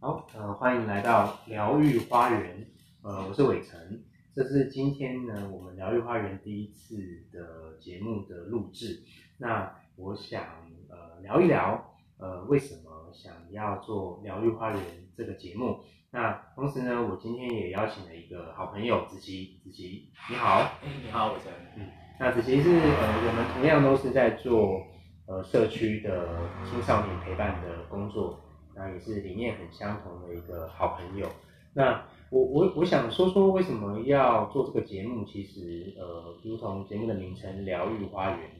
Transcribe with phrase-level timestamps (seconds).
[0.00, 2.64] 好，呃，欢迎来到疗愈花园，
[3.02, 3.76] 呃，我是伟成，
[4.32, 6.94] 这是今天呢我们疗愈花园第一次
[7.32, 9.02] 的节目的录制。
[9.38, 10.40] 那我想
[10.88, 14.80] 呃聊一聊，呃，为什么想要做疗愈花园
[15.16, 15.80] 这个节目？
[16.12, 21.52] 那同时呢，我今天也邀请了一个好朋友子琪，子琪你好，哎，你好，伟成。
[21.76, 21.88] 嗯，
[22.20, 24.80] 那子琪是呃我们同样都是在做
[25.26, 26.38] 呃社区的
[26.70, 28.44] 青少年陪伴的工作。
[28.78, 31.28] 那也是理念很相同的一个好朋友。
[31.74, 35.24] 那我我我想说说为什么要做这个节目？
[35.24, 38.50] 其实呃，如同节目的名称“疗愈花园”，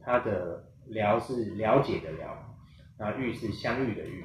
[0.00, 2.36] 它的“疗”是了解的“疗”，
[2.98, 4.24] 那“愈”是相遇的“愈”。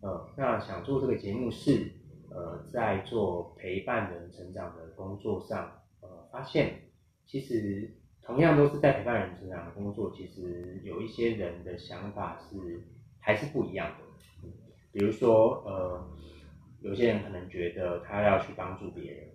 [0.00, 1.92] 呃，那想做这个节目是
[2.30, 6.82] 呃，在做陪伴人成长的工作上，呃，发现
[7.26, 12.82] 其实同样都是在陪伴人成长的工作，其实有一些人的想法是
[13.18, 14.03] 还是不一样的。
[14.94, 16.06] 比如说，呃，
[16.80, 19.28] 有些人可能觉得他要去帮助别人，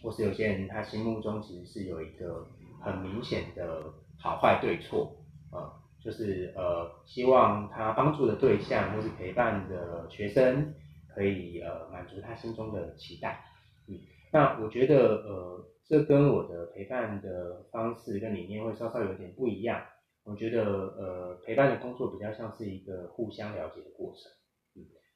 [0.00, 2.46] 或是有些人他心目中其实是有一个
[2.80, 3.82] 很明显的
[4.16, 5.12] 好坏对错，
[5.50, 10.72] 呃，就是呃，希望他帮助的对象或是陪伴的学生
[11.12, 13.42] 可以呃满足他心中的期待，
[13.88, 13.98] 嗯，
[14.32, 19.82] 那我觉得呃，这跟我的陪伴的方式跟理念会稍稍有点不一样，
[20.22, 24.30] 我觉得呃，陪伴的工作比较像是一个互相了解的过程。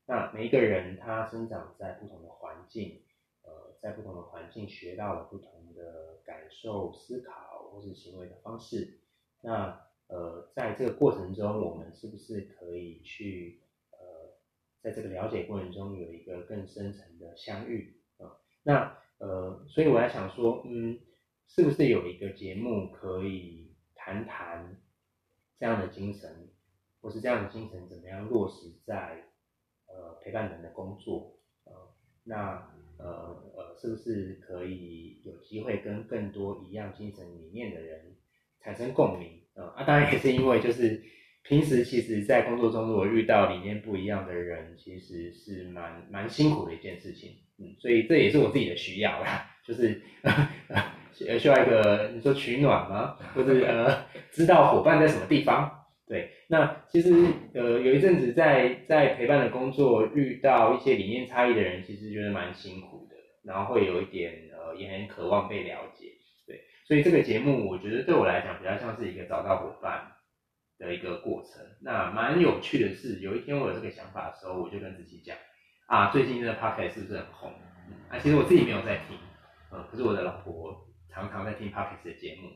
[0.09, 3.03] 那每一个人他生长在不同的环境，
[3.43, 9.01] 呃，在不同的环境学到了不同的感受、思考或是行为的方式。
[9.43, 13.99] 那呃，在这个过程中，我们是不是可以去呃，
[14.81, 18.39] 在这个了解过程中有一个更深层的相遇啊？
[18.63, 21.01] 那呃，所以我在想说，嗯，
[21.49, 24.81] 是不是有一个节目可以谈谈
[25.59, 26.49] 这样的精神，
[27.01, 29.25] 或是这样的精神怎么样落实在？
[29.97, 31.73] 呃，陪伴人的工作，呃，
[32.25, 33.07] 那呃
[33.57, 38.17] 呃，是不是可以有机会跟更多一样精神理念的人
[38.61, 39.41] 产生共鸣？
[39.55, 41.03] 呃，啊，当然也是因为就是
[41.43, 50.03] 平时其实，在工作中如果遇到理念不一样的人，其实是蛮蛮辛苦的一件事情，嗯，所以这也是我自己的需要啦，就是
[51.39, 53.17] 需要一个你说取暖吗？
[53.35, 55.71] 或者呃，知道伙伴在什么地方？
[56.07, 57.11] 对，那其实
[57.55, 66.07] 呃有一阵子在在陪伴的工作遇到一些理念差异的人，其实觉得蛮辛苦的，然后会有一点呃也很渴望被了解，
[66.47, 70.13] 对，所以这个节目我觉得对我来讲比较像是一个找到伙伴
[70.79, 71.65] 的一个过程。
[71.83, 75.37] 那蛮有趣的是，有一天我有这个想法的时候，我就跟自己讲
[75.89, 77.51] 啊，最近这个 podcast 是不是很红？
[78.09, 79.19] 啊，其实我自己没有在听，
[79.73, 82.51] 呃，可是我的老婆常常在听 podcast 的节目，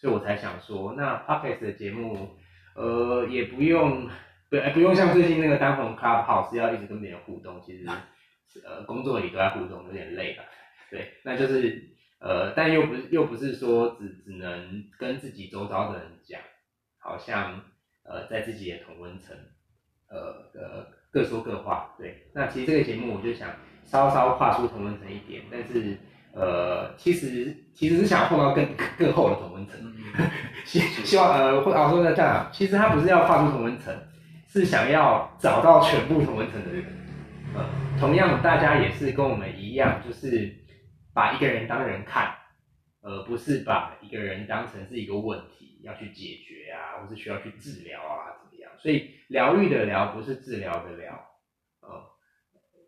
[0.00, 2.38] 所以我才想说，那 podcast 的节目。
[2.74, 4.08] 呃，也不用，
[4.50, 7.86] 不，不用像最近那个单红 club 好是要一直跟别人互动，其实，
[8.64, 10.42] 呃，工作里都在互动，有点累了。
[10.90, 16.40] 对，那就是，呃，但又不，又不是说只只能跟自己周遭的人讲，
[16.98, 17.62] 好像，
[18.04, 19.36] 呃，在自己的同温层，
[20.08, 21.94] 呃，呃，各说各话。
[21.98, 23.50] 对，那其实这个节目我就想
[23.84, 25.96] 稍稍跨出同温层一点，但是。
[26.34, 28.66] 呃，其实其实是想要碰到更
[28.98, 29.80] 更厚的同温层，
[30.66, 33.94] 希希望呃，或者说在这样，其实他不是要跨出同温层，
[34.48, 36.84] 是想要找到全部同温层的人。
[37.54, 37.64] 呃，
[38.00, 40.52] 同样大家也是跟我们一样，就是
[41.12, 42.34] 把一个人当人看，
[43.02, 48.72] 而不是把一个人当成是一个问题要去解决啊，或是需要去治疗啊怎么样？
[48.78, 51.33] 所以疗愈的疗不是治疗的疗，呃。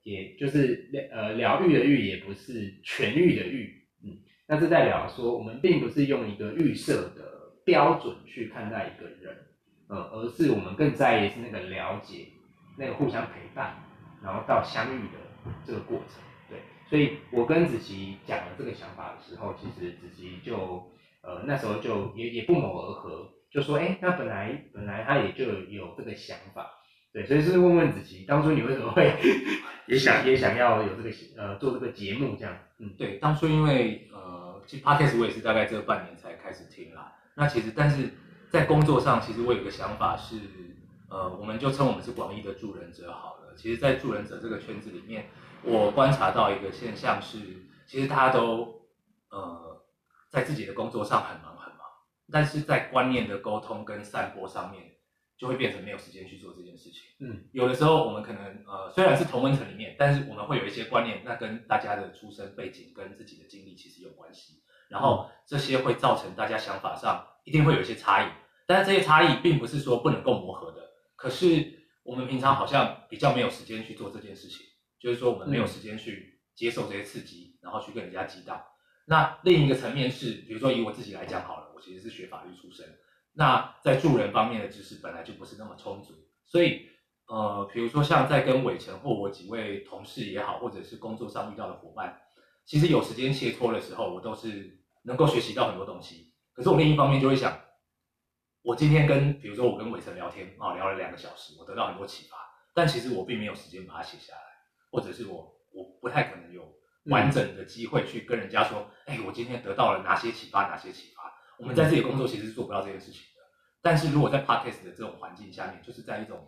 [0.07, 9.37] 也就是疗呃疗愈的愈，也不是痊愈的愈，嗯，那这代表说我们并不是用一个预设的标准去看待一个人，
[9.89, 12.29] 呃，而是我们更在意是那个了解，
[12.79, 13.83] 那个互相陪伴，
[14.23, 15.19] 然后到相遇的
[15.65, 20.57] 这个过程，对，所以我跟子琪讲了这个想法的时候，其实子琪就
[21.23, 26.71] 呃那时候就也也不谋而合，就说哎，那本来本来他也就有这个想法。
[27.17, 29.11] 对，所以是问问子琪，当初你为什么会
[29.89, 32.55] 也想也想要有这个呃做这个节目这样？
[32.79, 37.15] 嗯，对，当初因为呃，其实 podcast 我也是大概这半年才开始听啦。
[37.35, 38.11] 那其实但是
[38.51, 40.37] 在工作上，其实我有个想法是，
[41.09, 43.55] 呃，我们就称我们是广义的助人者好了。
[43.57, 45.31] 其实，在助人者这个圈子里面，
[45.63, 47.39] 我观察到一个现象是，
[47.87, 48.83] 其实大家都
[49.31, 49.83] 呃
[50.29, 51.81] 在自己的工作上很忙很忙，
[52.31, 54.96] 但是在观念的沟通跟散播上面。
[55.39, 57.03] 就会变成没有时间去做这件事情。
[57.21, 64.63] 嗯，有的时候我们可能呃虽然是同温层里面，但是我们会有一些观念，那跟大家的出生背景跟自己的经历其实有关系。
[64.89, 68.31] 然后这些会造成大家想法上一定会有一些差异，
[68.67, 70.81] 但是这些差异并不是说不能够磨合的。
[71.17, 74.65] 可是我们平常好像比较没有时间去做这件事情。
[74.99, 78.61] 就是说我们没有时间去接受这些刺激，然后去跟人家激荡。
[79.07, 82.87] 那另一个层面是，比如说以我自己来讲好了，我其实是学法律出身，
[83.39, 86.15] 那在助人方面的知识本来就不是那么充足，
[86.47, 86.89] 所以
[87.29, 92.19] 呃，比如说像在跟伟成或我几位同事也好，或者是工作上遇到的伙伴，
[92.65, 96.33] 其实有时间切磋的时候，我都是能够学习到很多东西。
[96.55, 97.61] 可是我另一方面就会想，
[98.63, 102.39] 我今天跟比如说我跟伟成聊天啊，聊了两个小时，我得到很多启发，
[102.75, 104.41] 但其实我并没有时间把它写下来，
[104.91, 106.63] 或者是我我不太可能有
[107.11, 111.26] 完整的机会去跟人家说，哎，我今天得到了哪些启发，哪些启发。
[111.59, 113.43] 我们在自己工作其实是做不到这件事情的。
[113.83, 116.47] 但是如果在 podcast 的这种环境下面，就是在一种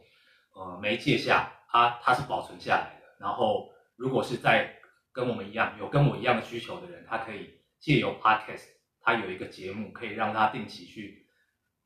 [0.54, 3.06] 呃媒介下，它它是保存下来的。
[3.18, 4.76] 然后如果是在
[5.12, 7.50] 跟我们一样有跟我一样的需求的人，他可以
[7.80, 8.64] 借由 podcast，
[9.00, 11.26] 他有一个节目可以让他定期去，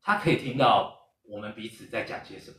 [0.01, 2.57] 他可以听到我们彼此在讲些什么。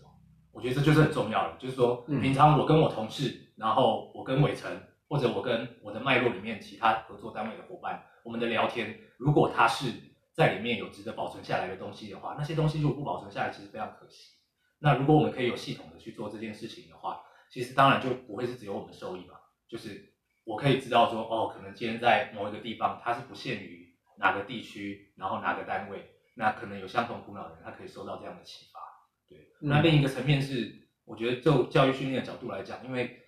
[0.52, 4.70] 我觉得这就是很重要的，就是说平常我跟我同事，然后我跟伟成，
[5.08, 9.92] 或者我跟我的脉络里面其他合作单位的伙伴，我们的聊天，如果他是
[10.34, 14.32] 在里面有值得保存下来的东西的话，那些东西如果不保存下来，其实非常可惜。
[14.80, 19.34] 那如果我们可以有系统的去做这件事情的话，其实当然就不会是只有我们受益嘛。
[19.68, 20.12] 就是
[20.44, 28.80] 我可以知道说，哦，可能今天在某一个地方，它是不限于哪个地区，然后哪个单位，那可能有相同苦恼的人，他可以受到这样的启发。
[29.28, 33.22] 对，那另一个层面是，我觉得就教育训练的角度来讲，因为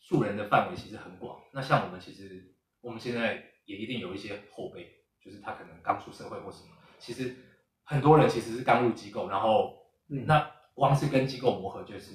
[0.00, 1.38] 助人的范围其实很广。
[1.52, 4.97] 那像我们其实我们现在也一定有一些后辈。
[5.20, 7.36] 就是他可能刚出社会或什么，其实
[7.84, 9.76] 很多人其实是刚入机构，然后
[10.06, 12.12] 那光是跟机构磨合，就是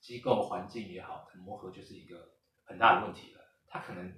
[0.00, 2.32] 机构环境也好，磨合就是一个
[2.64, 3.40] 很大的问题了。
[3.66, 4.12] 他可能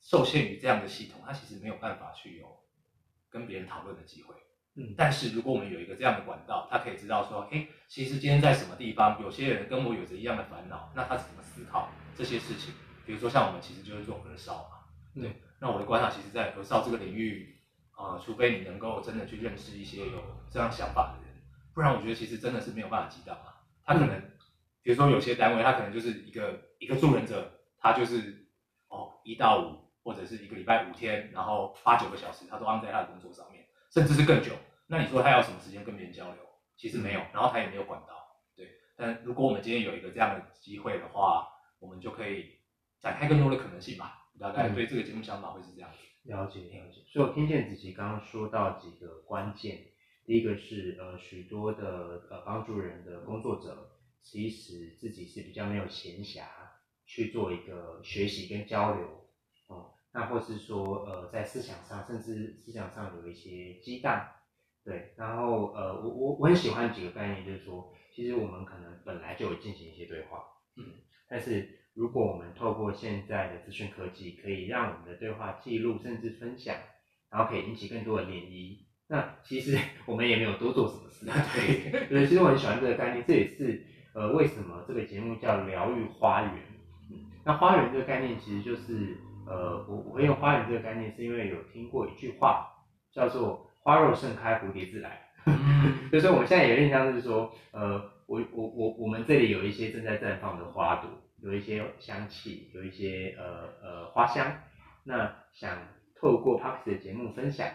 [0.00, 2.46] 受限于这样的系统，他其实没有办法去有
[3.28, 4.34] 跟别人讨论的机会。
[4.74, 12.72] 嗯，但是如果我们有一个这样的管道，他可以知道说，哎，其实今天在什么地方，有些人跟我有着一样的烦恼，那他怎么思考这些事情？
[13.04, 15.42] 比如说像我们其实就是做儿少嘛，对。
[15.60, 17.58] 那我的观察，其实，在儿少这个领域，
[17.90, 21.34] 啊，除非你能够真的去认识一些有这样想法的人，
[21.74, 23.60] 不然我觉得其实真的是没有办法激荡啊。
[23.84, 24.20] 他可能，
[24.82, 28.46] 比如说有些单位，他可能就是一个一个助人者，他就是
[28.88, 34.52] 哦一到五或者是一个礼拜五天，然后八九个小时，他都安在他的工作上面，甚至是更久。
[34.86, 36.36] 那你说他要什么时间跟别人交流？
[36.76, 38.14] 其实没有，然后他也没有管道。
[38.54, 41.48] 对，但如果我们今天有一个这样的机会的话，
[41.80, 42.58] 我们就可以
[43.00, 44.17] 展开更多的可能性吧。
[44.38, 45.98] 大概对这个节目想法会是这样子，
[46.30, 47.02] 了解了解。
[47.10, 49.78] 所以我听见子琪刚刚说到几个关键，
[50.24, 53.90] 第一个是呃许多的呃帮助人的工作者，
[54.22, 56.44] 其实自己是比较没有闲暇
[57.06, 59.28] 去做一个学习跟交流，
[59.66, 64.28] 哦，那或是说呃在思想上，甚至思想上有一些激荡，
[64.84, 70.44] 对，然后呃我我我很喜欢几个概念，就是说其实我们可能本来就有进行一些对话，
[70.76, 70.84] 嗯，
[71.28, 71.76] 但是。
[71.98, 76.76] 如果我们透过现在的资讯科技，可以让我们的对话记录甚至分享，
[77.28, 78.76] 然后可以引起更多的涟漪，
[79.08, 81.26] 那其实我们也没有多做什么事。
[81.26, 83.84] 对，对，其实我很喜欢这个概念，这也是
[84.14, 86.52] 呃为什么这个节目叫疗愈花园。
[87.44, 92.64] 那花园这个概念其实就是呃我我会用花园这个概念，是因为有听过一句话
[93.12, 95.20] 叫做花若盛开，蝴蝶自来。
[96.12, 101.10] 就是我们现在有点像是说，呃我我我我们这里有一些正在绽放的花朵。
[101.40, 104.46] 有一些香气，有一些呃呃花香，
[105.04, 105.78] 那想
[106.20, 107.68] 透过 p a x 的节目分享，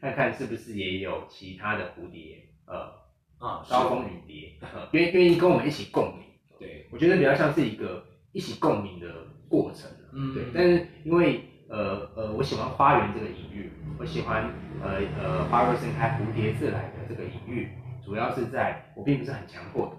[0.00, 2.90] 看看是不是也有其他的蝴蝶，呃
[3.38, 4.58] 啊高峰雨蝶，
[4.92, 6.24] 愿愿意跟我们一起共鸣。
[6.58, 9.90] 对，我觉得比较像是一个一起共鸣的过程。
[10.14, 10.44] 嗯，对。
[10.54, 14.50] 但是因为呃呃，我喜欢花园这个隐喻，我喜欢
[14.82, 17.68] 呃呃花若盛开，蝴蝶自来的这个隐喻，
[18.02, 19.96] 主要是在我并不是很强迫的，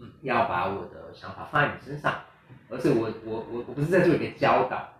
[0.00, 2.22] 嗯，要把我的想法放在你身上。
[2.68, 4.92] 而且我我我我不是在做一个教导，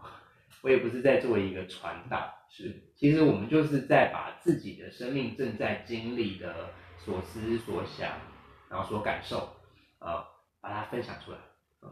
[0.63, 8.19] 我也不是在做一个传导，是，其实我们就是在把自己的生命正在经历的所思所想，
[8.71, 9.57] 然后所感受，
[9.99, 10.25] 呃，
[10.61, 11.39] 把它分享出来，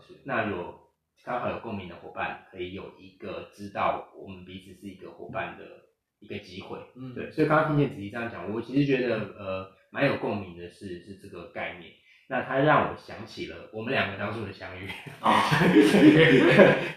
[0.01, 0.79] 是，那有
[1.25, 5.65] 刚好有共鸣的伙伴，可以有一个知道我们彼此是一个伙伴的
[6.21, 11.93] 一个机会，嗯，对，所以刚刚听见子怡这样讲，我其实觉得呃蛮有共鸣的是是这个概念。
[12.29, 14.89] 那他让我想起了我们两个当初的相遇
[15.21, 15.43] 啊，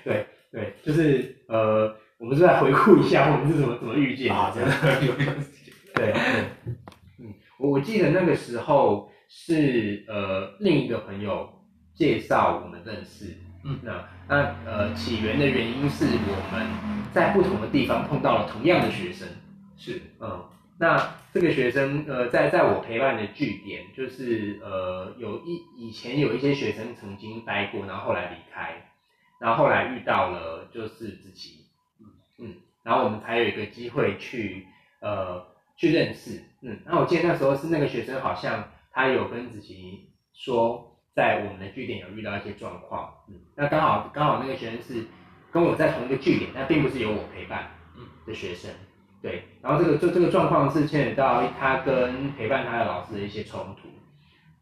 [0.03, 5.31] 对对，就是呃，我们是在回顾一下我们是怎么怎么遇见的，有没有
[5.93, 6.13] 对，
[7.19, 11.49] 嗯，我我记得那个时候是呃另一个朋友
[11.93, 16.65] 介绍我们认识，嗯，那那呃起源的原因是我们
[17.11, 19.27] 在不同的地方碰到了同样的学生，
[19.77, 20.45] 是，嗯。
[20.79, 28.89] 那这个学生，呃，在在我陪伴的据点，就是呃，有一以前有一些学生曾经待过，然后后来离开，
[29.39, 31.65] 然后后来遇到了就是子琪，
[31.99, 32.05] 嗯
[32.39, 34.67] 嗯，然后我们才有一个机会去
[35.01, 45.07] 呃去认识，嗯，那我记得那时候是那个学生好像他有跟子琪说，在我们的据点有遇到一些状况，嗯，那刚好刚好那个学生是
[45.51, 48.69] 跟我在同一个据点，但并不是有我陪伴，嗯的学生，
[49.21, 53.87] 对，然后这个就这个状况是牵扯到他跟陪伴他的老师的一些冲突，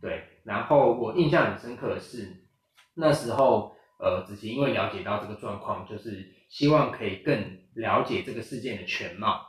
[0.02, 2.46] 对，然后我印象很深刻的是
[2.96, 3.74] 那时候。
[3.98, 9.42] 呃，子琪因为了解到这个状况，就是希望可以更了解这个事件的全貌，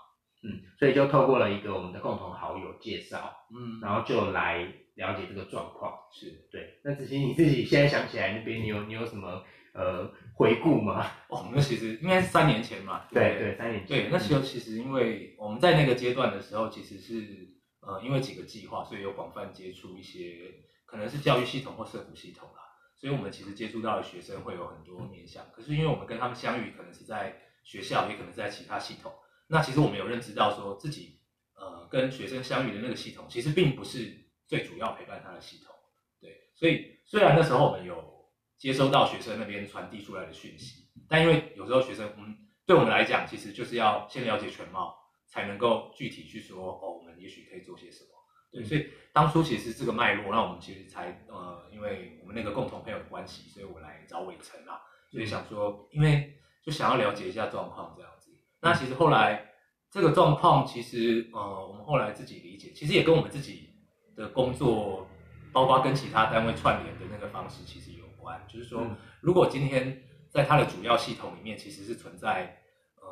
[0.44, 4.58] 嗯，所以就透过了一个我们的共同好友介绍，嗯，然后就来
[4.94, 6.78] 了解这个状况，是对。
[6.84, 9.42] 那子琪你自己现在想起来那边，你有你有什么
[9.74, 11.10] 呃回顾嘛？
[11.28, 13.88] 哦，那其实应该是三年前嘛，对对，三年前。
[13.88, 17.48] 对，那时候其实因为我们在那个阶段的时候，其实是
[17.80, 20.52] 呃因为几个计划，所以有广泛接触一些
[20.84, 22.62] 可能是教育系统或社福系统啦。
[22.98, 25.44] 所以，我们其实接触到的学生会有很多面向。
[25.52, 29.12] 可是，因为我们跟他们相遇，可能是在学校，也可能在其他系统。
[29.48, 31.20] 那其实我们有认知到，说自己
[31.56, 34.12] 呃跟学生相遇的那个系统，其实并不是
[34.46, 35.74] 最主要陪伴他的系统。
[36.22, 38.15] 对，所以虽然那时候我们有
[38.58, 42.36] 接收到学生那边传递出来的讯息，但因为有时候学生，嗯，
[42.66, 44.94] 对我们来讲，其实就是要先了解全貌，
[45.28, 48.10] 才能够具体去说，哦，我们也许可以做些什么。
[48.52, 56.32] 对，所以当初其实这个脉络，那我们其实才呃，因为我们那个共同朋友的关系，所以我来找伟成啊，所以想说，因为
[56.64, 58.30] 就想要了解一下状况这样子。
[58.62, 59.50] 那其实后来
[59.90, 63.68] 这个状况，其实呃，我们后来自己理解，其实也跟我们自己
[64.16, 65.06] 的工作，
[65.52, 68.44] 包括跟其他单位串联的那个方式，其实有关。
[68.48, 68.84] 就是说，
[69.20, 72.62] 如果今天在它的主要系统里面，其实是存在
[73.00, 73.06] 呃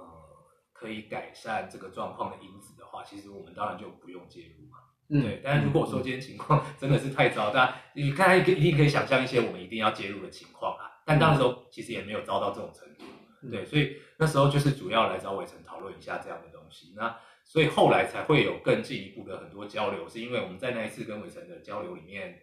[0.73, 4.78] 可以改善这个状况的因子的话，其实我们当然就不用介入嘛。
[5.09, 10.90] 对，但是如果说今天情况真的是太糟，大你刚才一定可以想象一些我们一定要介入的情况啊。
[11.06, 13.04] 但当时候其实也没有糟到这种程度，
[13.50, 16.94] 对，所以那时候就是主要来找伟成讨论一下这样的东西。
[16.97, 22.40] 那所以后来才会有更进一步的很多交流，是因为我们在那一次跟伟成的交流里面，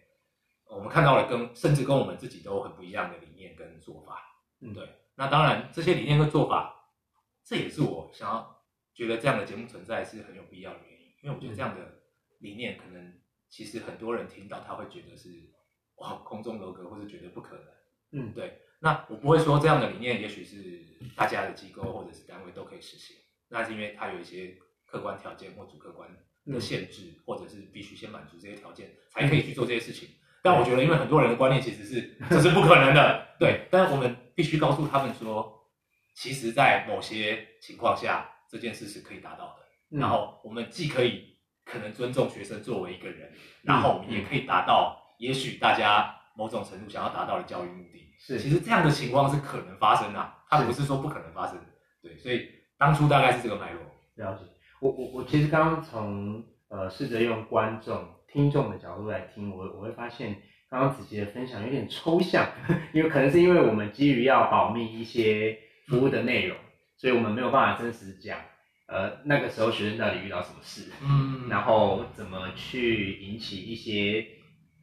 [0.74, 4.20] 我们看到了跟甚至跟我们自己都很不一样的理念跟做法。
[4.60, 4.88] 嗯，对。
[5.14, 6.90] 那当然这些理念跟做法，
[7.44, 8.64] 这也是我想要
[8.94, 12.00] 觉得这样的节目存在是很有必要的原因，因为我觉得这样的。
[12.42, 15.28] 理念可能其实很多人听到他会觉得是
[15.98, 17.64] 哇空中楼阁，或是觉得不可能。
[18.10, 18.62] 嗯，对。
[18.80, 23.16] 那我不会说这样的理念，也许是大家的机构或者是单位都可以实行。
[23.46, 26.10] 那是因为它有一些客观条件或主客观
[26.46, 30.08] 的限制，或者是必须先满足这些条件才可以去做这些事情。
[30.42, 33.26] 但我觉得，因为很多人的观念其实是这是不可能的。
[33.38, 33.66] 对。
[33.70, 35.70] 但是我们必须告诉他们说，
[36.14, 39.98] 其实，在某些情况下，这件事是可以达到的。
[39.98, 41.30] 然后我们既可以。
[41.64, 43.32] 可能尊重学生作为一个人，
[43.62, 48.12] 然后我们也可以达到，也许大家某种程度想要达到的教育目的。
[48.18, 51.56] 是，其实这样的情况是可能发生的，它不是说不可能发生。
[52.02, 53.80] 对，所以当初大概是这个脉络。
[54.16, 54.44] 了解。
[54.80, 60.36] 我我我其实刚刚从呃试着用观众、听众的角度来听，我我会发现
[60.70, 62.48] 刚刚子琪的分享有点抽象，
[62.94, 66.56] 因为可能是因为我们基于要保密一些服务的内容，
[66.96, 68.38] 所以我们没有办法真实讲。
[68.86, 70.90] 呃，那个时候学生到底遇到什么事？
[71.02, 74.26] 嗯，然后怎么去引起一些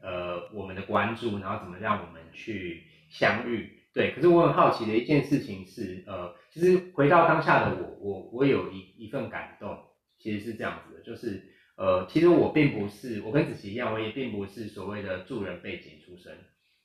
[0.02, 3.70] 呃我们的关注，然后怎么让我们去相遇？
[3.94, 9.78] 对，可是我很好奇的一件事情是，呃，其实回到当下的我，我我有一一份感动，
[10.18, 11.44] 其实是这样子的，就是
[11.80, 16.38] 呃，其实我并不是我跟子琪一样，我也并不是所谓的助人背景出身，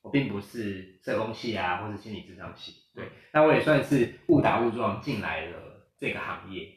[0.03, 5.57] 我并不是社工系啊，或是心理智商系，对，那我也算是误打误撞进来了
[5.99, 6.69] 这个行业。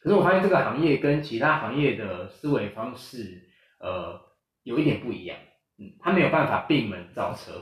[0.00, 3.42] 可是我发现这个行业跟其他行业的思维方式，
[3.80, 4.20] 呃，
[4.62, 5.36] 有一点不一样。
[5.76, 7.60] 嗯，他没有办法闭门造车，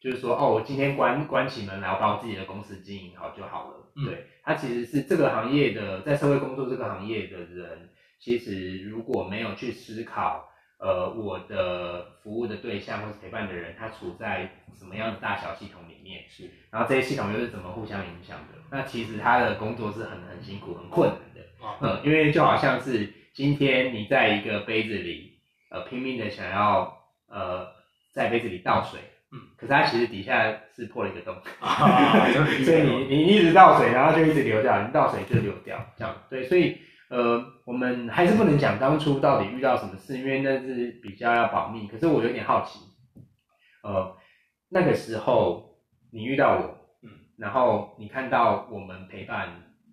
[0.00, 3.92] 就是说，哦，我今天关关起门来，我把我自己的公司经营好就好了。
[4.06, 10.46] 对，他其实是这个行业的，在社会工作这个行业的人，其实如果没有去思考。
[10.82, 16.24] 呃，我的服务的对象或是陪伴的人，他处在什么样的大小系统里面？
[16.26, 18.58] 是，然后这些系统又是怎么互相影响的？
[18.70, 21.42] 那其实他的工作是很很辛苦、很困难的。
[21.82, 26.96] 嗯，因为就好像是今天你在一个杯子里，呃，拼命的想要
[27.28, 27.68] 呃
[28.14, 29.00] 在杯子里倒水，
[29.32, 31.36] 嗯，可是它其实底下是破了一个洞，
[32.64, 36.78] 所以你你一直倒水，然后就一直流掉，你倒水就流掉，这样对，所以。
[37.10, 41.88] 呃，我们还是不能讲当初到底遇到什么事，因为那是比较要保密。
[41.88, 42.78] 可是我有点好奇，
[43.82, 44.16] 呃，
[44.68, 45.76] 那个时候
[46.12, 49.48] 你遇到我，嗯，然后你看到我们陪伴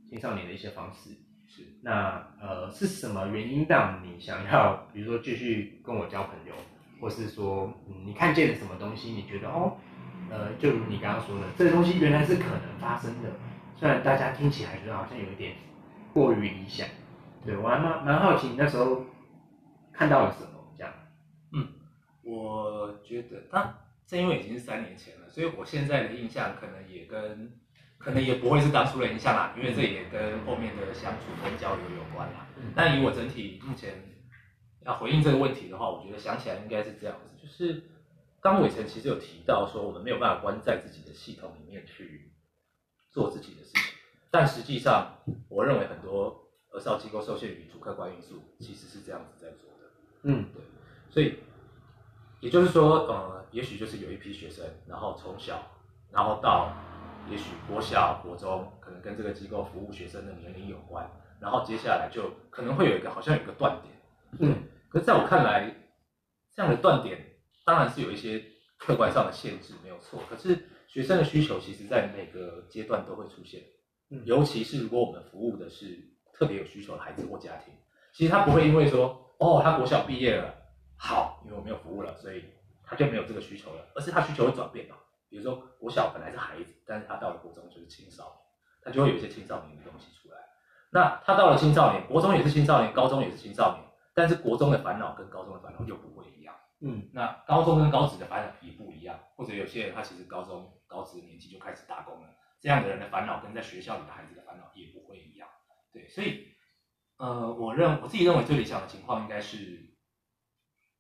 [0.08, 1.10] 青少年的一些方式，
[1.48, 6.54] 是那呃是什么原因让你想要，比如说继续跟我交朋友，
[7.02, 9.10] 或是说，嗯，你看见了什么东西？
[9.10, 9.76] 你觉得哦，
[10.30, 13.30] 呃，就如你刚刚说的，这个东西原来是可能发发生的，
[13.76, 15.54] 虽然大家听起来觉得好像有一点
[16.14, 16.88] 过于理想，
[17.48, 19.06] 对我还蛮蛮好奇你那时候
[19.94, 20.94] 看到了什么这样。
[21.54, 21.70] 嗯
[22.24, 23.74] 我觉得，他
[24.06, 27.58] 正因为已经是三年前了，所以我现在的印象可能也跟，
[27.98, 32.46] 可能也不会是当初的印象啦，因为这也跟后面的相处跟交流有关啦。
[32.58, 33.94] 嗯但以我整体目前
[34.86, 37.84] 要回应这个问题的话，我觉得想起来应该是这样子，就是
[38.42, 42.34] 刚伟成其实有提到说，我们没有办法关在自己的系统里面去
[43.10, 43.82] 做自己的事情，
[44.30, 49.90] 但实际上，我认为很多儿少机构受限于主客观因素，其实是这样子在做的。
[50.24, 50.62] 嗯对
[51.10, 51.40] 所以
[52.40, 55.64] 也就是说，呃，也许就是有一批学生，然后从小，
[56.12, 56.72] 然后到
[57.30, 61.10] 也许国小、国中，可能跟这个机构服务学生的年龄有关，
[61.40, 63.94] 然后接下来就可能会有一个好像有一个断点，
[64.40, 65.74] 嗯可是在我看来，
[66.54, 67.26] 这样的断点
[67.66, 68.44] 当然是有一些
[68.78, 70.22] 客观上的限制，没有错。
[70.30, 70.58] 可是
[70.88, 73.64] 学生的需求其实在每个阶段都会出现，
[74.10, 75.98] 嗯尤其是如果我们服务的是
[76.38, 77.74] 特别有需求的孩子或家庭，
[78.14, 80.54] 其实他不会因为说哦，他国小毕业了，
[80.96, 82.46] 好，因为我没有服务了，所以
[82.84, 84.96] 他就没有这个需求了，而是他需求会转变嘛。
[85.30, 88.34] 比如说国小本来是孩子，但是他到了国中就是青少年，
[88.84, 90.38] 他就会有一些青少年的东西出来。
[90.92, 96.56] 那他到了青少年，国中也是青少年，高中也是青少年，但是国中的烦恼跟高中的烦恼又不会一样。
[96.80, 102.30] 嗯那高中跟高职的烦恼也不一样，或者有些人他其实高中高职的年纪就开始打工了，
[102.62, 105.47] 这样的人的烦恼跟在学校里的孩子的烦恼也不会一样。
[105.98, 106.56] 对，所以
[107.18, 109.96] 呃，我认我自己认为最理想的情况应该是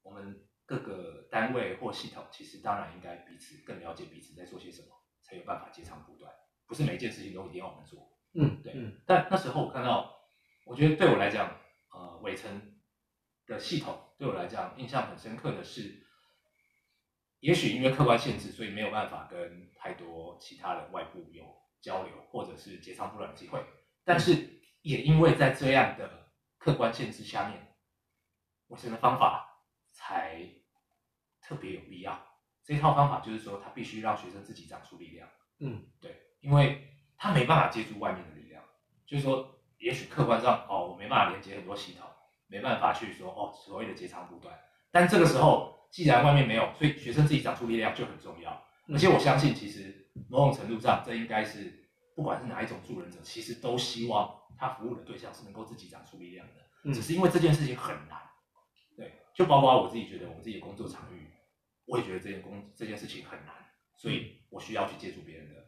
[0.02, 4.88] 我们各个单位或系统，其实当然应该彼此更了解彼此在做些什么，
[5.22, 6.34] 才有办法接长补短，
[6.66, 8.18] 不是每一件事情都一定要我们做。
[8.34, 10.20] 嗯对嗯但那时候我看到，
[10.66, 11.56] 我觉得对我来讲，
[11.94, 12.80] 呃，伟成
[13.46, 16.04] 的系统对我来讲印象很深刻的是，
[17.40, 21.46] 也许因为客观限制，所以没有办法跟太多其他的外部有
[21.82, 23.64] 交流，或者是截长补短的机会。
[24.04, 24.57] 但是
[24.88, 27.76] 也因为在这样的客观限制下面，
[28.68, 30.40] 伟成的方法才
[31.42, 32.18] 特别有必要。
[32.64, 35.28] 这套方法就是说，他必须让学生自己长出力量。
[35.60, 38.64] 嗯对，因为他没办法借助外面的力量，
[39.06, 42.08] 就是说，也许客观上哦，我没办法连接很多系统，
[42.48, 44.58] 没办法去说哦所谓的截长补短，
[44.90, 48.54] 但这个时候既然外面没有，所以学生自己长出力量就很重要。
[48.88, 56.54] 嗯而且我相信，其实某种程度上，这应该是不管是哪一种助人者，其实都希望他服务的对象是能够自己长出力量的。
[56.84, 58.18] 嗯只是因为这件事情很难，
[58.96, 61.28] 对，就包括我自己觉得我自己的工作场域，
[61.86, 63.54] 我也觉得这件工这件事情很难，
[63.96, 65.66] 所以我需要去借助别人的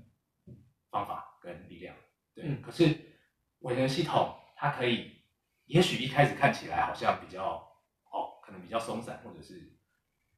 [0.90, 1.96] 方法跟力量，
[2.34, 2.46] 对。
[2.48, 2.96] 嗯可是
[3.60, 5.24] 伟人系统它可以，
[5.66, 7.44] 也许一开始看起来好像比较
[8.12, 9.78] 哦，可能比较松散，或者是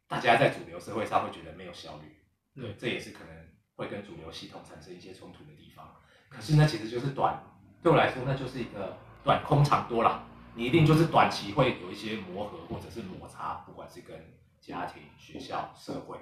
[0.08, 6.02] 大家在主流社会上会觉得没有效率，对，嗯这也是可能会跟主流系统产生一些冲突的地方。
[6.28, 10.24] 可是呢其实就是短，对我来说那就是一个短空长多啦。
[10.54, 14.18] 你一定就是短期会有一些磨合或者是摩擦，不管是跟
[14.60, 16.18] 家庭、学校、社会，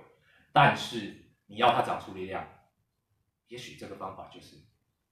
[0.53, 1.15] 但是
[1.47, 2.47] 你要它长出力量，
[3.47, 4.55] 也许这个方法就是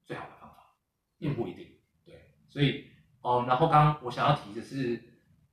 [0.05, 0.75] 最好的方法，
[1.17, 1.67] 也不一定。
[2.05, 2.85] 对，所以
[3.21, 5.01] 哦，然后刚刚我想要提的是，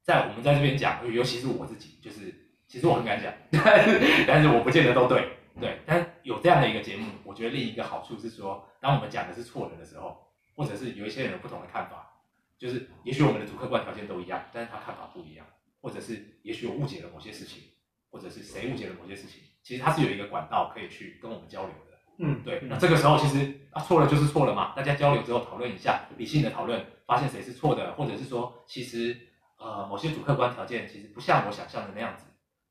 [0.02, 2.34] 在我们在这边讲，尤其是我自己，就是
[2.68, 10.23] 其实我很敢讲， 但是但是我不见得都对，对，但有这样的一个节目，我觉得另一个好处是说，当我们讲的是错的的时候，
[10.54, 12.10] 或者是有一些人有不同的看法。
[12.56, 15.44] 就是也许我们的主客观条件都一样，但是他看法不一样，
[15.82, 17.64] 或者是也许我误解了某些事情，
[18.10, 21.98] 或者是谁误解了某些事情，其实他是有一个管道可以去跟我们交流的。
[22.20, 29.18] 嗯对，那这个时候其实啊错了就是错了嘛，大家交流之后讨论一下，理性的讨论，发现谁是错的，或者是说其实
[29.58, 32.26] 呃某些主客观条件其实不像我想象的那样子，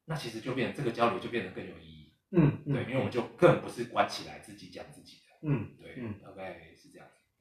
[0.05, 2.13] 那其实就变成这个交流就变得更有意义。
[2.31, 5.47] 嗯对，因为我们就更不是关起来自己讲自己的。
[5.47, 6.72] 嗯对，嗯大概是这样子。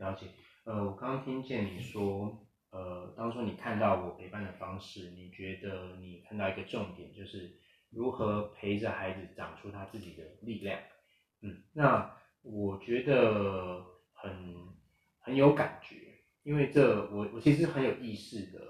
[0.02, 0.26] 了解。
[0.64, 7.58] 呃，我刚刚听见你说，呃，当初你看到我陪伴的方式，你觉得你看到一个重点，就是
[7.90, 10.80] 如何陪着孩子长出他自己的力量。
[11.40, 14.74] 嗯，那我觉得很
[15.20, 15.96] 很有感觉，
[16.42, 18.60] 因为这我我其实很有意识的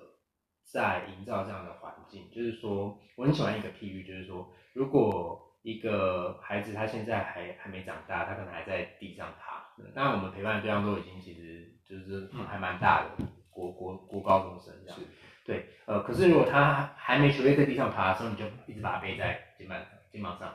[0.64, 9.62] 在营造这样的环境，就是说我很喜欢一个譬喻，就是说如果一个孩子他现在还还没长大，他可能还在地上爬。
[9.94, 14.98] 当然，我们陪伴的对象都已经其实就是还蛮大的，国国国高中生这样。
[14.98, 15.06] 是
[15.44, 19.76] 对，呃，可是如果他还没学会在地上爬的时候，你就一直把他背在肩膀
[20.12, 20.54] 肩膀上，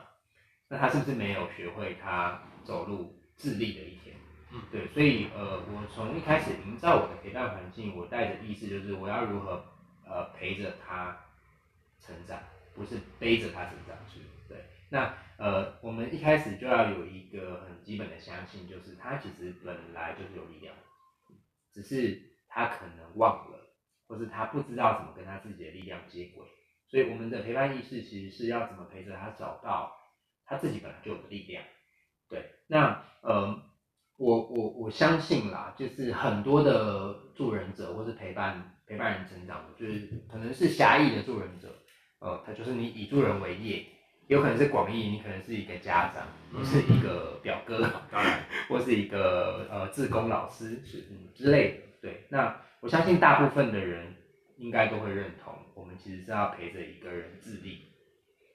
[0.68, 4.16] 那他是不是没有学会他走路自立的一天？
[4.50, 9.62] 嗯对，所以呃，我从一开始营造我的陪伴环境，我带着意识就是我要如何
[10.06, 11.14] 呃陪着他
[12.00, 12.38] 成长，
[12.74, 13.94] 不是背着他成长。
[14.08, 14.24] 是，对，
[14.90, 20.74] 那呃，我们一开始就要有一个很基本的相信，就是他其实本来就是有力量，
[21.72, 23.74] 只是他可能忘了，
[24.06, 26.46] 或是他不知道怎么跟他自己的力量接轨。
[26.88, 29.94] 所以我们的陪伴意识其实是要怎么陪着他找到
[30.46, 31.62] 他自己本来就有的力量。
[32.30, 33.62] 对，那呃，
[34.16, 41.82] 我我我相信啦，就是很多的助人者或是陪伴陪伴人成长的，就是可能是狭义的助人者，
[42.20, 43.86] 呃，他就是你以助人为业，
[44.28, 51.08] 有可能是广义，你可能是一个家长，或是一个表哥，当然， 或是一个呃自工老师是。
[51.10, 51.76] 嗯之类的。
[52.00, 54.14] 对，那我相信大部分的人
[54.56, 57.82] 应该都会认同，我们其实是要陪着一个人自立，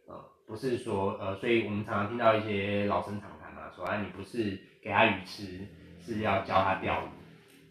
[0.06, 5.66] 呃，不是说呃，所以我们常常听到一些老生常谈嘛，说啊你不是给他鱼吃，
[6.02, 7.08] 是要教他钓鱼，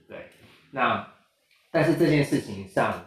[0.08, 0.30] 对，
[0.70, 1.06] 那
[1.70, 3.04] 但是这件事情上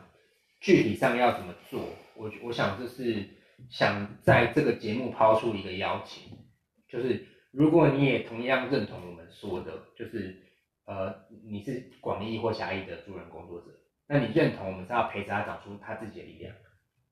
[0.59, 3.27] 具体上要怎么做，我我想就是
[3.69, 6.37] 想在这个节目抛出一个邀请，
[6.87, 10.43] 就是如果你也同样认同我们说的，就是
[10.85, 11.13] 呃
[11.43, 13.67] 你是广义或狭义的助人工作者，
[14.07, 16.53] 那你认同我们是要陪着他长出他自己的力量，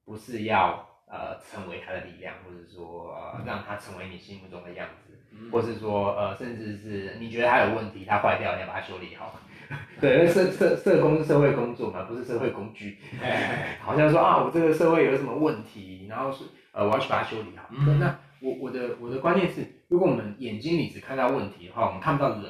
[0.05, 9.39] 不是要呃成为他的力量，或者说呃让他成为你心目中的样子，或是说呃甚至是你觉得他有问题，他坏掉，你要把它修理好。
[10.01, 12.97] 对，因为社社社工是社会工作嘛，不是社会工具。
[13.81, 17.63] 好像说啊，我这个社会有什么问题，然后是呃我要去把它修理好。
[17.71, 22.43] 嗯那我我的我的观念是，如果我们眼睛里只看到问题的话，我们看不到人。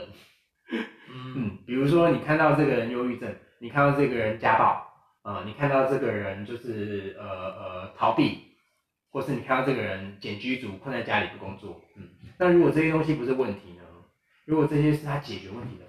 [0.72, 4.88] 嗯 嗯，比如说你看到这个人忧郁症，你看到这个人家暴，
[5.24, 8.40] 呃，你看到这个人就是呃呃逃避，
[9.12, 12.10] 或是你看到这个人简居族困在家里不工作，嗯，
[12.40, 13.84] 那如果这些东西不是问题呢？
[14.46, 15.86] 如果这些是他解决问题的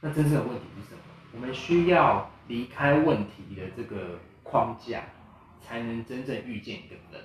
[0.00, 1.00] 那真正的问题是什么？
[1.32, 5.04] 我们需要离开问题的这个框架，
[5.60, 7.24] 才能真正遇见一个人。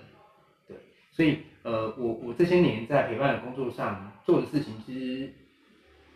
[0.68, 0.78] 对，
[1.12, 5.34] 所以呃，我我这些年在陪伴的工作上做的事情，其实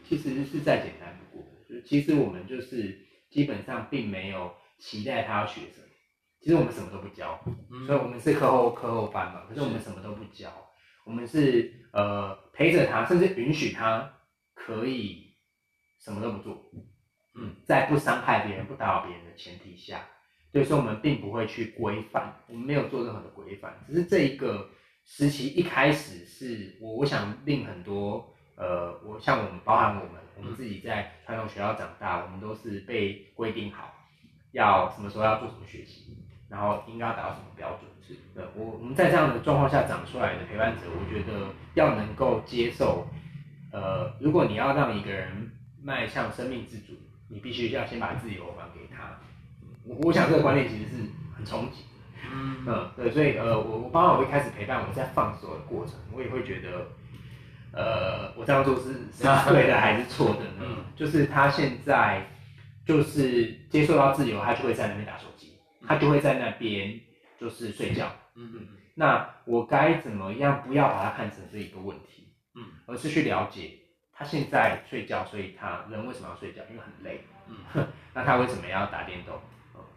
[0.04, 1.76] 其实是再简单不过的。
[1.82, 5.88] 就其实我们就是基本上并没有期待他要学什么，
[6.42, 7.40] 其实我们什么都不教，
[7.72, 10.50] 嗯所以我们是课后课后班嘛，可是我们什么都不教，
[11.06, 14.12] 我们是呃陪着他，甚至允许他
[14.54, 15.25] 可以
[16.06, 16.56] 什么都不做，
[17.34, 20.02] 嗯，在不伤害别人、不打扰别人的前提下，
[20.52, 24.70] 对，所以说我们并不会去规范，我们没有做任何的规范，只是这一个
[25.04, 33.92] 时期一开始是我我想令很多呃，我像我们包含我们，我们自己在传统学校长大，我们都是被规定好
[34.52, 37.90] 要什么时候要做什么学习，然后应该要达到什么标准。
[38.08, 38.14] 是。
[38.36, 43.08] 的，我我们在这样的状况下长出来的陪伴者，我觉得要能够接受，
[43.72, 45.52] 呃，如果你要让一个人
[45.86, 46.94] 迈向生命自主，
[47.30, 49.20] 你必须要先把自由还给他。
[49.84, 50.96] 我我想这个观念其实是
[51.38, 51.90] 很冲击的。
[52.34, 56.88] 嗯嗯，对，所以呃，我我包括我一开始陪伴我在放手的过程，我也会觉得，
[57.72, 60.62] 呃，我这样做是是对的还是错的呢？
[60.62, 62.26] 嗯就是他现在
[62.84, 65.54] 就是接受到自由，他就会在那边打手机，
[65.86, 67.00] 他就会在那边
[67.40, 68.12] 就是睡觉。
[68.34, 73.72] 嗯嗯那我该怎么样不要把它看成是一个问题，嗯，而是去了解
[74.16, 76.62] 他现在睡觉，所以他人为什么要睡觉？
[76.70, 77.22] 因为很累。
[77.48, 79.40] 嗯 那他为什么要打电动？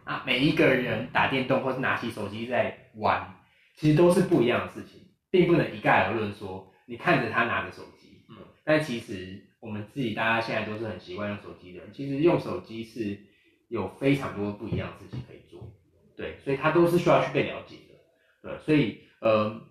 [0.03, 3.35] 啊，每一个人打电动或是拿起手机在玩，
[3.75, 5.01] 其实都是不一样的事情，
[5.31, 13.19] 并不能一概而论说你看着他拿着手机，嗯，但其实我们自己大家现在都是很习惯用手机的人，其实用手机是
[13.67, 15.71] 有非常多不一样的事情可以做，
[16.17, 19.61] 对，所以他都是需要去被了解的，对，所以呃，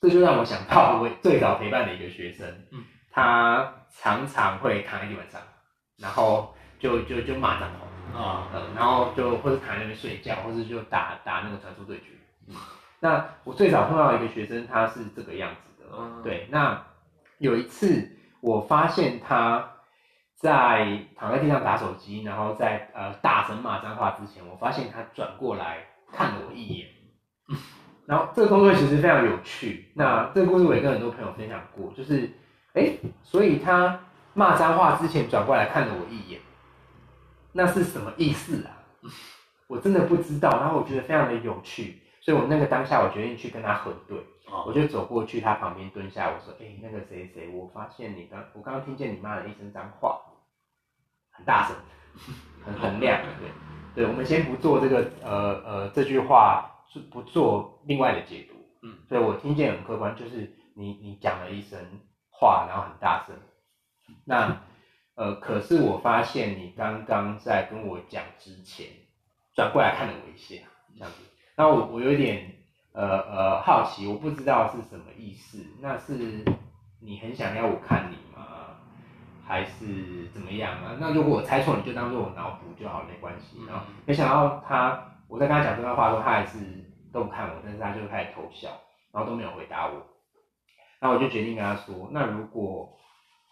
[0.00, 5.40] 这就让我想到我最早陪伴的一个学生，嗯，他常常会躺在地板上，
[5.98, 7.78] 然后就就就骂脏话。
[8.14, 12.06] 啊呃，然后就或者躺在那边睡觉，或者就打打那个传说对决。
[13.00, 15.90] 那我最早碰到一个学生，他是这个样子的。
[15.92, 16.82] 嗯对，那
[17.36, 19.72] 有一次我发现他
[20.34, 26.88] 在躺在地上打手机，然后在呃大声骂脏话之前，我发现他转过来看了我一眼。
[28.06, 29.92] 然后这个工作其实非常有趣。
[29.94, 32.32] 那这个故事我也跟很多朋友分享过，就是
[32.74, 34.00] 哎，所以他
[34.34, 36.40] 骂脏话之前转过来看了我一眼。
[37.52, 38.82] 那是什么意思啊？
[39.68, 50.20] 我真的不知道，然后我觉得非常的有趣，所以我那个当下我决定去跟他核对，我哦就走过去他旁边蹲下，我说：“哎、那个谁谁，我发现你刚我刚刚听见你骂了一声脏话，
[51.30, 51.76] 很大声，
[52.64, 53.20] 很洪亮。
[53.94, 58.54] 对，对，我们先不做这个呃呃这句话，是不做另外的解读。
[58.82, 61.78] 嗯，所以我听见很客观，就是你你讲了一声
[62.38, 63.34] 话，然后很大声，
[64.24, 64.56] 那。
[65.18, 68.86] 呃，可是我发现你刚刚在跟我讲之前，
[69.52, 70.64] 转过来看了我一下，
[70.96, 71.24] 这样子，
[71.56, 72.54] 那我我有点
[72.92, 76.44] 呃呃好奇，我不知道是什么意思，那是
[77.00, 78.46] 你很想要我看你吗？
[79.44, 80.96] 还是怎么样啊？
[81.00, 83.56] 那如果我猜错，你就当做我脑补就好，没关系。
[83.66, 86.58] 然后没想到他，我在跟他讲这段话的时候，他还是
[87.12, 88.68] 都不看我，但是他就开始偷笑，
[89.10, 89.94] 然后都没有回答我。
[91.00, 92.96] 那我就决定跟他说，那如果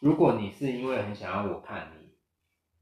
[0.01, 2.09] 如果你是因为很想要我看你，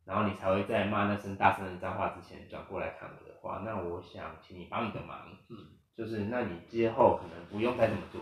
[0.04, 5.16] 然后你才会在骂那声大声的脏话之前转过来看我的话，那我想请你帮你个忙，
[5.48, 5.56] 嗯，
[5.96, 8.20] 就是那你之后可能不用再这么做，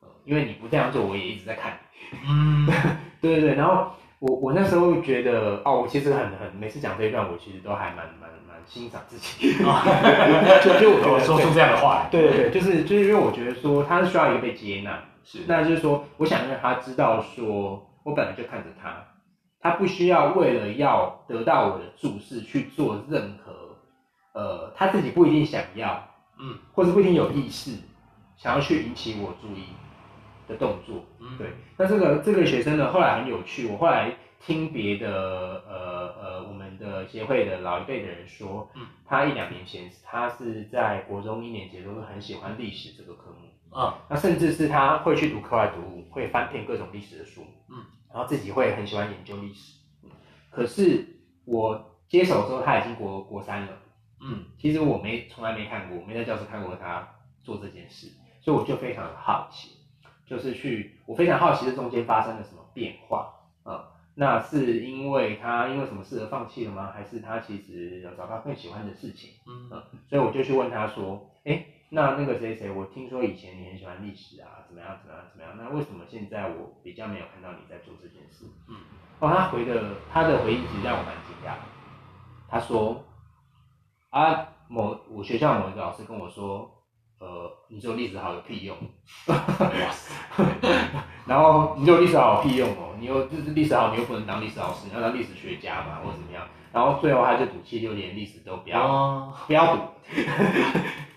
[0.00, 1.78] 呃，因为你不这样做，我也一直在看
[2.10, 2.66] 你，嗯，
[3.20, 9.52] 对对对，然后我我那时候觉得，哦，我其实很很每次讲这一段，我其实都还蛮蛮蛮欣赏自己，
[10.62, 19.04] 就就我说出这样的话，对对对，就是就是因为我觉得说他是需要一个被接纳，是，那就是说我想让他知道说我本来就看着他。
[19.64, 23.76] 他不需要为了要得到我的注视去做任何，
[24.32, 26.04] 呃，他自己不一定想要，
[26.40, 27.70] 嗯，或者不一定有意识
[28.36, 29.66] 想要去引起我注意
[30.48, 31.52] 的动作，嗯，对。
[31.76, 47.84] 那这个这个学生呢，后来很有趣，我后来听别的呃呃我们的协会的老一辈的人说，嗯，他一两年前他是在国中一年级都是很喜欢历史这个科目，啊，那甚至是他会去读课外读物，会翻遍各种历史的书，嗯。
[48.12, 49.78] 然后自己会很喜欢研究历史，
[50.50, 51.06] 可是
[51.46, 53.72] 我接手之后他已经国国三了，
[54.20, 57.08] 嗯，其实我没从来没看过，没在教室看过他
[57.42, 58.08] 做这件事，
[58.42, 59.78] 所以我就非常好奇，
[60.26, 63.32] 就是去我非常好奇这中间发生了什么变化
[63.62, 63.88] 啊？
[64.14, 66.92] 那是因为他因为什么事而放弃了吗？
[66.92, 69.30] 还是他其实有找到更喜欢的事情？
[69.46, 71.64] 嗯，所以我就去问他说，哎。
[71.94, 75.52] 那那个谁谁，我听说以前你很喜欢历史啊，怎么样怎么样怎么样？
[75.58, 78.46] 那为什么现在我比较没有看到你在做这件事？
[78.66, 78.76] 嗯，
[79.20, 81.52] 哦，他回的他的回应其实让我蛮惊讶。
[82.48, 83.04] 他说
[84.08, 86.82] 啊，某我学校某一个老师跟我说，
[87.18, 88.74] 呃，你做历史好有屁用。
[89.26, 89.36] 哇
[89.90, 90.14] 塞！
[91.28, 96.48] 然后你做历史好有屁用哦，你又就是历史好，你又不能当历史老师，你要当历史学家嘛，或者怎么样？
[96.72, 99.82] 然后最后他就赌气，就连历史都不要不要读。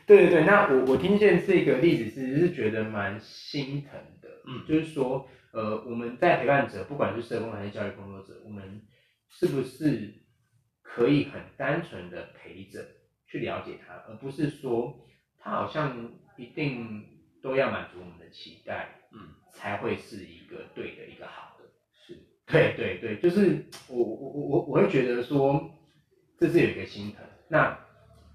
[0.06, 8.84] 对对对，那我我听见这个例子是是觉得蛮心疼的，嗯，就是说，呃，我们在陪伴者，不管是社工还是教育工作者，我们
[9.30, 10.14] 是不是
[10.84, 12.86] 可以很单纯的陪着
[13.26, 15.08] 去了解他，而不是说
[15.40, 17.04] 他好像一定
[17.42, 21.66] 都要满足我们的期待，嗯，才会是一个对的一个好的，
[22.06, 25.68] 是，对对对，就是我我我我我会觉得说，
[26.40, 27.76] 这是有一个心疼，那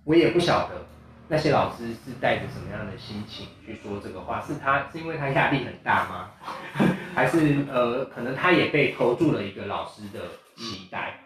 [0.05, 0.85] 我也不晓得。
[1.31, 4.41] 那些老师是带着什么样的心情去说这个话？
[4.43, 6.33] 是他是因为他压力很大吗？
[7.15, 10.23] 还是呃，可能他也被投注了一个老师的
[10.57, 11.21] 期待？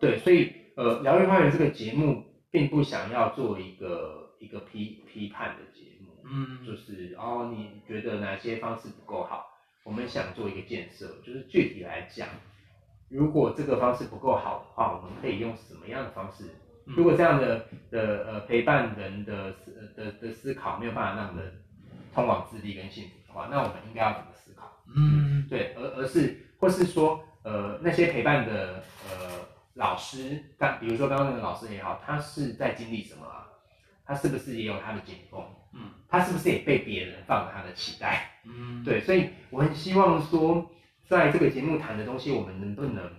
[0.00, 9.46] 对，所以呃，疗愈花园这个节目并不想要做一个一个批批判的节目，嗯，就是哦，你觉得哪些方式不够好？
[9.84, 12.26] 我们想做一个建设，就是具体来讲，
[13.10, 16.44] 如果这个方式不够好的话，我们可以用什么样的方式？
[16.84, 21.62] 如果这样的的呃陪伴人的思的的思考没有办法让人
[22.14, 24.70] 通往自立跟幸福的话，那我们应该要怎么思考？
[24.94, 29.30] 嗯，对，而而是或是说呃那些陪伴的呃
[29.74, 33.46] 老师，刚比如说刚刚那个老师也好，他是在经历什么啊？
[34.04, 35.40] 他是不是也有他的紧绷？
[35.74, 38.30] 嗯，他是不是也被别人放了他的期待？
[38.44, 40.70] 嗯，对，所以我很希望说，
[41.08, 43.10] 在这个节目谈的东西，我们能不能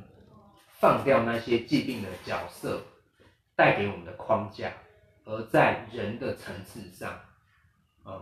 [0.79, 2.83] 放掉那些既定的角色？
[3.55, 4.71] 带给我们的框架，
[5.25, 7.19] 而在人的层次上，
[8.05, 8.21] 嗯，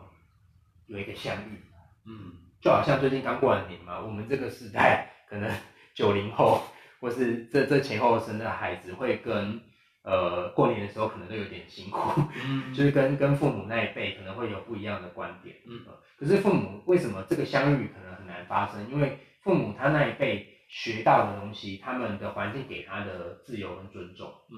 [0.87, 1.63] 有一个相遇，
[2.05, 5.49] 嗯，就好像最近刚过完年嘛，我们这个时代可能
[5.95, 6.61] 九零后
[6.99, 9.61] 或是这这前后生的孩子会跟
[10.03, 15.79] 呃过年的时候可能都有点辛苦，嗯， 就是跟跟父母那一辈可能会有不一样的观点，嗯，
[16.17, 18.89] 可是父母为什么这个相遇可能很难发生？
[18.91, 24.57] 因为父母他那一辈学到的东西，他们的环境给他的自由跟尊重，嗯。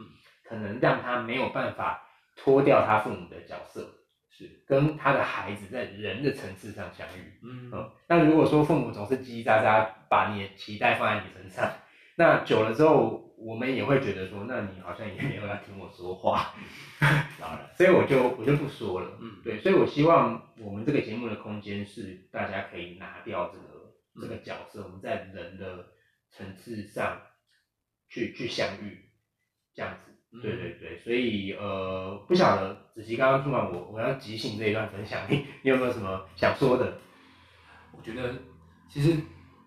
[0.54, 3.90] 可能让他没有办法脱掉他父母的角色，
[4.30, 7.40] 是跟他的孩子在人的层次上相遇。
[7.44, 11.72] 嗯，那如果说父母总是叽叽喳喳把你的期待放在你身上，
[12.16, 16.54] 那久了之后，我们也会觉得说，那你好像也没有要听我说话。
[17.40, 19.18] 当然，所以我就我就不说了。
[19.20, 25.88] 嗯，对，所以我希望我们这个节目的空间是大家可以拿掉这个这个角色，我们在人的
[26.30, 27.20] 层次上
[28.08, 29.10] 去去相遇，
[29.74, 30.13] 这样子。
[30.42, 36.98] 对对对，所以呃，不晓得子琪刚刚听完我我要即兴这一段分享，你你有没有什么想说的？
[37.96, 38.34] 我觉得
[38.90, 39.16] 其实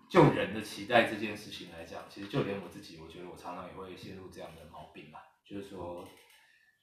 [0.09, 6.07] 就人的期待这件事情来讲，其实就连我自己，我觉得我常常也会陷入这样的毛病吧，就是说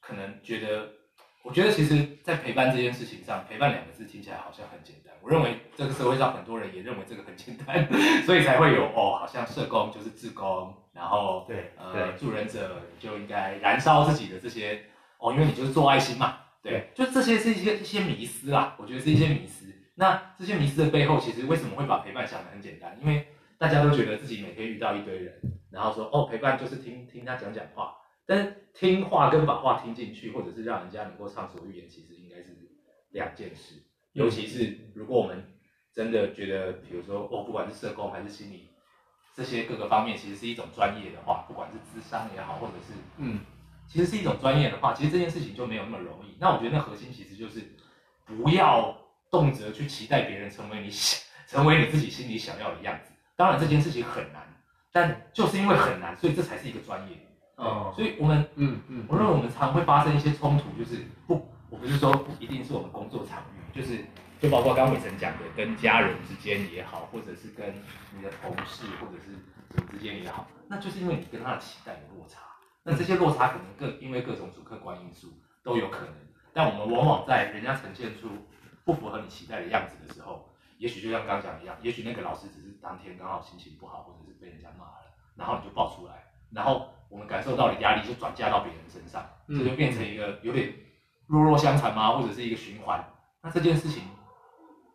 [0.01, 0.91] 可能觉得
[1.43, 5.15] 我觉得其实，在陪伴这件事情上，陪伴两个字听起来好像很简单。
[5.23, 7.87] 我认为这个社会上很多人也认为这个很简单，
[8.25, 14.85] 所以才会有哦，好像社工就是志工，然后对呃，助人者就应该燃烧自己的这些
[15.19, 19.67] 哦，因为你就是做爱心嘛，对，就这些是一些一些迷思啦，我觉得是一些迷思。
[19.97, 22.99] 那这些迷思的背后，其实为什么会把陪伴想得很简单？
[23.01, 23.29] 因为
[23.59, 27.97] 大家都觉得自己每天遇到一堆人，然后说哦，陪伴就是听听他讲讲话。
[28.27, 32.57] 但是听话跟把话听进去，或者是让人家能够畅所欲言，其实应该是
[33.11, 33.83] 两件事。
[34.13, 35.45] 尤其是如果我们
[35.93, 38.71] 真的觉得，比如说哦，不管是社工还是心理
[39.35, 43.41] 这些各个方面，其实是一种专业的话，不管是智商也好，或者是嗯，
[43.89, 46.37] 其实是一种专业的话，其实这件事情就没有那么容易。
[46.39, 47.75] 那我觉得那核心其实就是
[48.27, 48.97] 不要
[49.31, 53.13] 动辄去期待别人成为你想成为你自己心里想要的样子。
[53.37, 54.43] 当然这件事情很难，
[54.93, 57.17] 但就是因为很难，所以这才是一个专业。
[57.57, 64.05] 哦所以我们嗯嗯，我认为我们常会发生一些冲突，就是不，我不是说不一定是我们工作场域，就是
[64.45, 67.75] 就包括刚刚伟成讲的，跟家人之间也好，或者是跟
[68.15, 69.33] 你的同事或者是
[69.75, 72.41] 什么之间也好，那就是因为你跟他的期待有落差。
[72.83, 76.15] 那这些落差可能各因为各种主客观因素都有可能，
[76.53, 78.29] 但我们往往在人家呈现出
[78.85, 90.75] 不符合你期待的样子的时候，也许就像刚刚讲的一样，也许那个老师只是当天刚好心情不好，或者是被人家骂了，然后你就爆出来，然后我们感受到的压力就转嫁到别人身上，嗯这就变成一个有点
[91.29, 92.19] 弱弱相残吗？
[92.19, 93.03] 或者是一个循环？
[93.41, 94.05] 那这件事情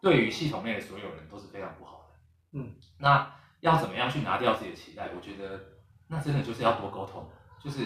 [0.01, 2.59] 对于系统内的所有人都是非常不好的。
[2.59, 5.09] 嗯，那要怎么样去拿掉自己的期待？
[5.15, 5.59] 我觉得
[6.07, 7.29] 那真的就是要多沟通，
[7.63, 7.85] 就是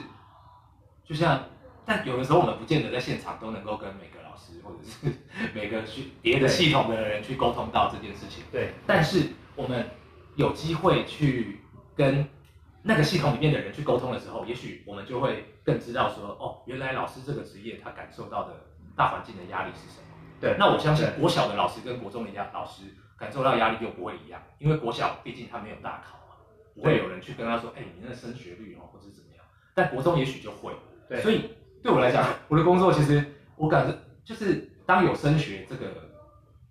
[1.03, 1.43] 就像，
[1.85, 5.11] 但有的时候我们不见得在现场都能够跟每个老师或者是
[5.53, 8.43] 每个去别的系统的人去沟通到这件事情。
[8.51, 9.89] 对，但是我们
[10.35, 11.61] 有机会去
[11.95, 12.27] 跟
[12.83, 20.02] 那个系统里面的人去沟通的时候，也许我们就会更知道说，哦，原来老师这个职业他感受到的大环境的压力是什么。
[20.43, 22.83] 对那我相信对国小的老师跟国中的压老师
[23.17, 26.35] 感受到压力又不会一样，因为国小毕竟他没有大考嘛，
[26.75, 29.45] 不会有人去跟他说，哎，你那个升学率哦，或者是怎么样。
[29.73, 30.73] 但国中也许就会，
[31.07, 33.23] 对所以对我来讲，我的工作其实
[33.55, 36.09] 我感觉就是当有升学这个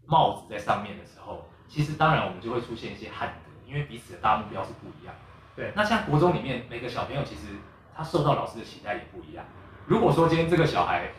[0.04, 5.14] 帽子在上面的时候，其实当然我们就会出现一些憾德，因为彼此的大目标是不一样。
[5.56, 7.56] 对那像国中里面每个小朋友，其实
[7.96, 9.44] 他受到老师的期待也不一样。
[9.86, 11.10] 如果说今天这个小孩，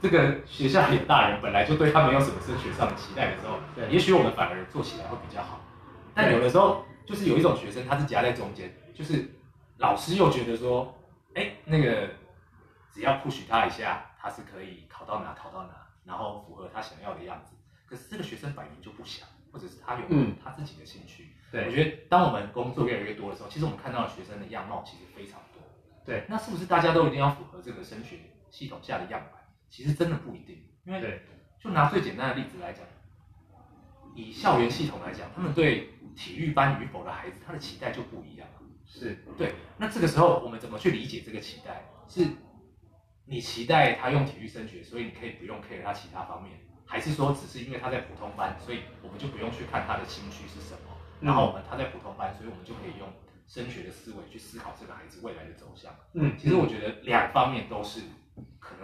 [0.00, 5.60] 这个学校里的大人本来就对他没有什么升学上的期待的时候，对也许我们反而做起来会比较好。
[6.14, 9.28] 但有的时候就是有一种学生，他是夹在中间，就是
[9.78, 10.96] 老师又觉得说，
[11.34, 12.08] 哎，那个
[12.92, 15.70] 只要 push 他一下，他是可以考到哪考到哪，
[16.04, 17.54] 然后符合他想要的样子。
[17.86, 21.32] 可是这个学生摆明就不想，或者是他有嗯他自己的兴趣。
[21.50, 25.62] 我对，觉得当我们工作越来越多的时候，其实我们看到的学生的样貌其实非常多。
[26.04, 28.18] 对，那是不是大家都一定要符合这个升学
[28.50, 29.37] 系统下的样板？
[29.70, 31.22] 其实真的不一定，因为对，
[31.62, 32.84] 就拿最简单的例子来讲，
[34.14, 38.48] 以校园系统来讲，他们对体育班与否的孩子，他的期待就不一样。
[38.86, 41.84] 是，对，那这个时候我们怎么去理解这个期待？
[42.08, 42.26] 是
[43.26, 50.96] 你期待他用体育升学，所以你可以不用 care 他其他方面，还是说只是因为他在普通班，所以我们就不用去看他的兴趣是什么？
[51.20, 53.06] 然后我们他在普通班，所以我们就可以用
[53.46, 55.94] 升学的思维去思考这个孩子未来的走向。
[56.14, 58.00] 嗯，其实我觉得两方面都是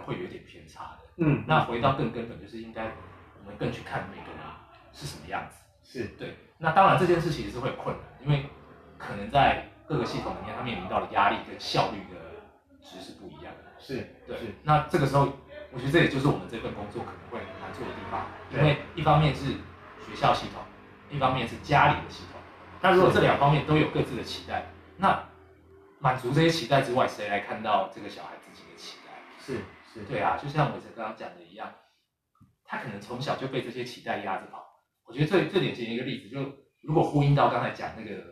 [0.05, 0.99] 会有点偏差的。
[1.17, 2.83] 嗯，那回到更根本，就是应该
[3.39, 4.39] 我们更去看每个人
[4.93, 5.57] 是什么样子。
[5.83, 8.45] 是，对，那当然这件事其实是会有困难，因为
[8.97, 12.19] 可能在各个系统里面，他面临到的压力跟效率的
[12.81, 13.71] 值是不一样的。
[13.77, 15.31] 是，对是，，那这个时候，
[15.71, 19.51] 我觉得这也就是我们这份工作可能会难做的地方，因为一方面是
[20.05, 20.61] 学校系统，
[21.09, 22.41] 一方面是家里的系统。
[22.81, 24.65] 那如果这两方面都有各自的期待，
[24.97, 25.23] 那
[25.99, 29.11] 满足这些期待之外，谁来看到这个小孩自己的期待？
[29.39, 29.61] 是，
[30.01, 31.73] 是，对啊，就像伟成刚刚讲的一样，
[32.63, 34.63] 他可能从小就被这些期待压着跑。
[35.05, 36.39] 我觉得最最典型的一个例子，就
[36.81, 38.23] 如果呼应到刚才讲那个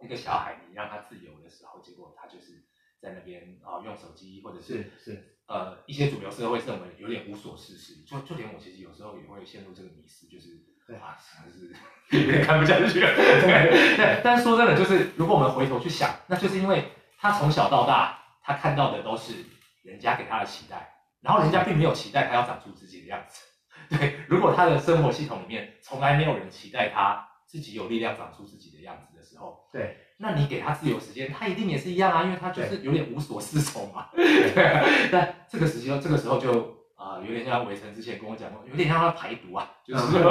[0.00, 2.64] 那个小孩，你让他自由的时候，结果他就是
[3.00, 10.48] 在那边啊、用手机或者是是，是，呃一些主流社会认为有点无所事事，就就连我其实有时候也会陷入这个迷失，就是
[10.86, 11.76] 对哇，真的
[12.10, 13.14] 是有点看不下去了。
[13.16, 19.44] 对，对但是说真的，就是如果我们回头去想，那就是因为他从小到大，他看到的都是
[19.82, 23.42] 人家给他的期待，然后人家并没有期待他要长出自己的样子。
[23.88, 34.08] 对，如果他的生活系统里面从来没有人期待他自己有力量长出自己的样子的时候，对，那你给他自由时间，他一定也是一样啊，因为他就是有点无所适从嘛。
[34.14, 40.22] 对 对啊，但这个时候，这个时候就啊、有点像围城之前跟我讲过，有点像他排毒啊， 就是、嗯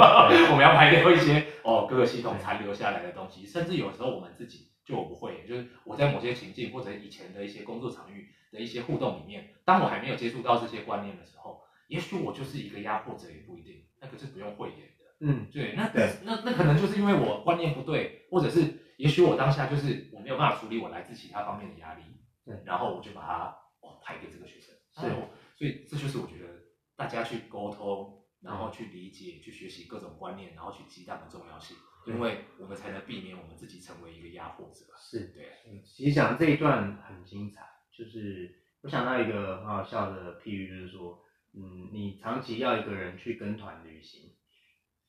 [0.52, 15.04] 我们要排掉一些哦各个系统残留下来的东西，甚至有时候我们自己就我不会，就是我在某些情境或者以前的一些工作场域的一些互动里面，当我还没有接触到这些观念的时候，也许我就是一个压迫者，也不一定，那个是不用讳言的。
[15.20, 22.02] 嗯，对，那对那那可能就是因为我观念不对，或者是也许我当下就是我没有办法处理我来自其他方面的压力，
[22.44, 26.48] 对然后我就把它哦排给这个学生，是然后所以这就是我觉得
[26.96, 34.86] 大家去沟通，然后去理解、去学习各种观念，然后去激荡的重要性，对因为我们才能避免我们自己成为一个压迫者。
[34.98, 35.32] 是。
[35.34, 37.62] 对，嗯其实讲这一段很精彩，
[37.96, 38.50] 就是
[38.82, 41.18] 我想到一个很好笑的譬喻，就是说，
[41.54, 44.30] 嗯，你长期要一个人去跟团旅行，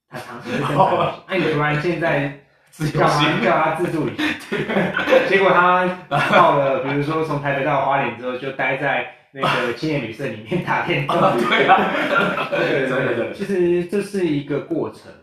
[0.10, 4.28] 他长期会跟团那、你突然现在 叫他叫他自助旅行，
[5.30, 11.18] 结果他到了，比如说从台北到花莲之后，就待在那个 青年旅社里面打电动。
[11.18, 15.21] 对啊，对对真的真的其实这是一个过程啦，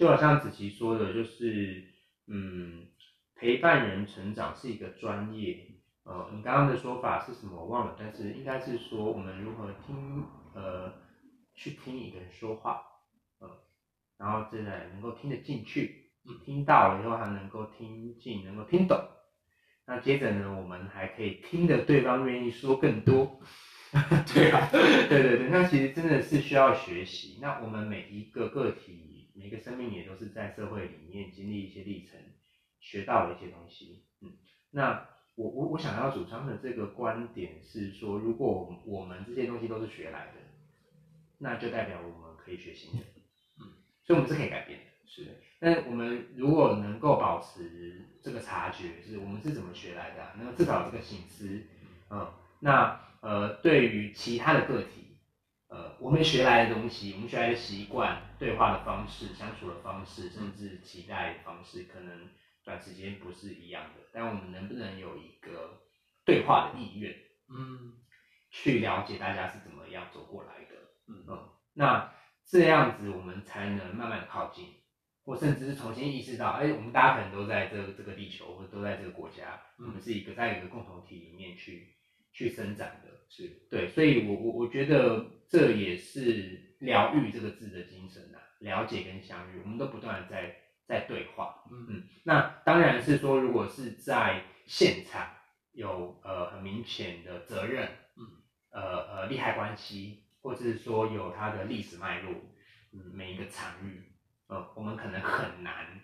[0.00, 1.84] 就好像子琪说的，就是
[2.26, 2.86] 嗯，
[3.34, 5.66] 陪伴人成长是一个专业。
[6.04, 10.24] 呃，你刚刚的说法是什么我忘了，但是应该是说我们如何听
[10.54, 10.90] 呃
[11.54, 12.80] 去听一个人说话，
[13.40, 13.50] 呃，
[14.16, 18.98] 然后真的能够听得进去，嗯听到了以后还能够听进，能够听懂。
[19.86, 23.38] 那接着呢，我们还可以听得对方愿意说更多。
[24.32, 27.38] 对啊，对对对，那其实真的是需要学习。
[27.42, 29.09] 那我们每一个个体，
[29.40, 32.20] 每个生命也都是在社会里面经历一些历程，
[32.78, 34.04] 学到了一些东西。
[34.20, 34.34] 嗯，
[34.70, 40.32] 那我我我想要主张的这个观点是说，如果我们这些东西都是学来的，
[41.38, 43.06] 那就代表我们可以学新的。
[43.60, 43.72] 嗯，
[44.04, 44.84] 所以我们是可以改变的。
[45.06, 51.62] 是那我们如果能够保持这个察觉，是我们是怎么学来的、啊，那至少这个醒思，
[52.10, 52.30] 嗯，
[52.60, 55.09] 那呃，对于其他的个体，
[55.70, 62.28] 呃，我们学来的东西，我们学来的习惯、对话的方式、相处的方式，甚至期待的方式，可能
[62.64, 65.80] 短时间不是一样的，但我们能不能有一个
[66.24, 67.14] 对话的意愿，
[67.48, 67.94] 嗯
[68.50, 70.74] 去了解大家是怎么样走过来的？
[71.06, 72.12] 嗯嗯，那
[72.44, 74.74] 这样子我们才能慢慢的靠近，
[75.24, 81.94] 或甚至是重新意识到，哎、我们大家可能都在这个这个地球，或者都在这个国家，嗯我们是一个在一个共同体里面去
[82.32, 90.56] 去生长的，是对，所以我我我觉得这也是疗愈这个字的精神啊，了解跟相遇，我们都不断的在
[90.86, 95.28] 在对话，嗯嗯，那当然是说，如果是在现场
[95.72, 98.26] 有呃很明显的责任，嗯，
[98.70, 102.32] 呃呃利害关系，或者是说有它的历史脉络，
[102.92, 104.02] 嗯，每一个场域，
[104.48, 106.00] 呃，我们可能很难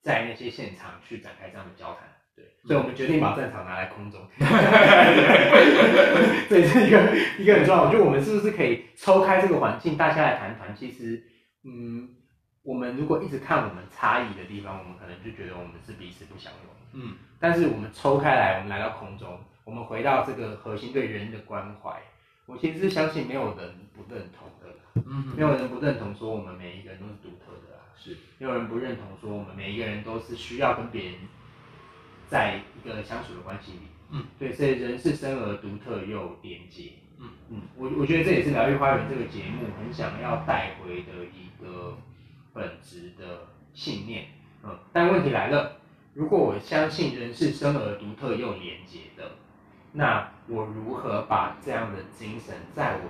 [0.00, 2.08] 在那些现场去展开这样的交谈。
[2.36, 4.20] 对，所以我们决定把战场拿来空中，
[6.48, 7.90] 这也是一个一个很重要。
[7.90, 10.76] 就我们是不是可以抽开这个环境，大家来谈谈？
[10.76, 11.22] 其实，
[11.64, 12.10] 嗯，
[12.62, 16.72] 我们如果一直看我们差异的地方，我们可能就觉得我们是彼此不相容。
[16.92, 22.00] 嗯但是我们抽开来，我们来到空中，我们回到这个核心对人的关怀，
[22.46, 24.68] 我其实是相信没有人不认同的，
[25.06, 31.14] 嗯没有人不认同说我们每一个人都是独特的啊，是没有人不认同说我们每一个人都是需要跟别人
[32.28, 33.78] 在一个相处的关系里，
[34.10, 37.28] 嗯，对，所以人是生而独特又连接，嗯。
[37.48, 41.96] 嗯，我我觉得这也是疗愈花园这个节目很想要带回的一个
[42.52, 44.26] 本质的信念，
[44.64, 45.76] 嗯，但问题来了，
[46.14, 49.32] 如果我相信人是生而独特又连接的，
[49.92, 53.02] 那我如何把这样的精神在我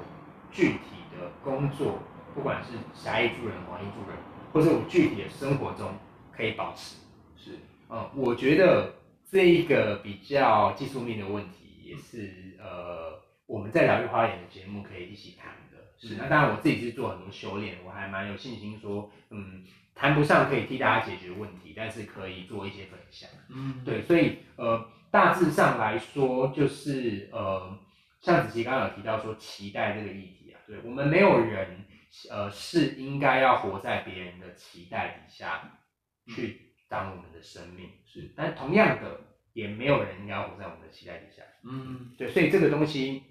[0.52, 1.98] 具体的工作，
[2.34, 4.18] 不管是狭义助人、广义助人，
[4.52, 5.94] 或者我具体的生活中
[6.30, 6.96] 可以保持？
[7.36, 7.52] 是。
[7.88, 8.92] 嗯，我觉得
[9.31, 15.77] 这一个比较技术面的问题，也是呃我们在疗愈花园的节目可以一起谈的。
[15.99, 19.64] 是那当然我自己是做很多修炼，我还蛮有信心说，嗯，
[19.95, 23.29] 谈不上可以替大家解决问题，但是可以做一些分享。
[23.49, 27.79] 嗯对，所以呃，大致上来说，就是呃，
[28.20, 31.85] 像子琪刚刚有提到说期待这个议题啊，对我们没有人
[32.31, 35.81] 呃是应该要活在别人的期待底下
[36.29, 39.20] 去当我们的生命，是，但同样的，
[39.53, 41.43] 也没有人要活在我们的期待底下。
[41.64, 43.22] 嗯对，所以这个东西，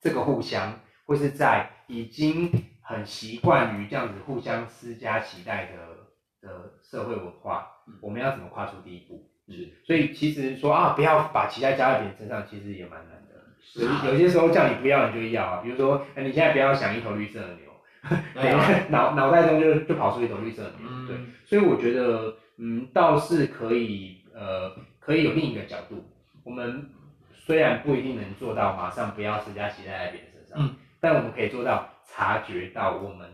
[0.00, 2.50] 这个互相，或是在已经
[2.82, 9.30] 很习惯于这样子互相施加期待的的社会文化嗯，我们要怎么跨出第一步？
[9.48, 13.36] 是所以其实说啊，不要把期待加在别人身上，其实也蛮难的。
[13.74, 15.60] 有有些时候叫你不要，你就要啊。
[15.62, 17.70] 比如说，哎，你现在不要想一头绿色的牛，
[18.90, 20.88] 脑脑袋中就就跑出一头绿色的牛。
[20.88, 26.04] 嗯对，所以我觉得，嗯，倒是可以，呃，可以有另一个角度。
[26.44, 26.90] 我们
[27.34, 33.30] 虽然不一定能做到马上不要施加期待在别人身上，嗯但我们可以做到察觉到我们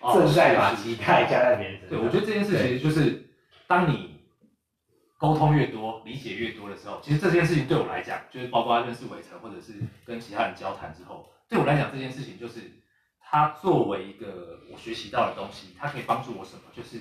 [0.00, 1.98] 哦正在把期待加在别人身上。
[1.98, 3.24] 对，我觉得这件事其实就是，
[3.66, 4.20] 当你
[5.16, 12.60] 沟通越多、理解越多的时候，其实这件事情对我来讲，就是包括认识伟成或者是跟其他人交谈之后，对我来讲这件事情就是
[13.20, 16.62] 他作为一个我学习到的东西，它可以帮助我什么？
[16.74, 16.98] 就是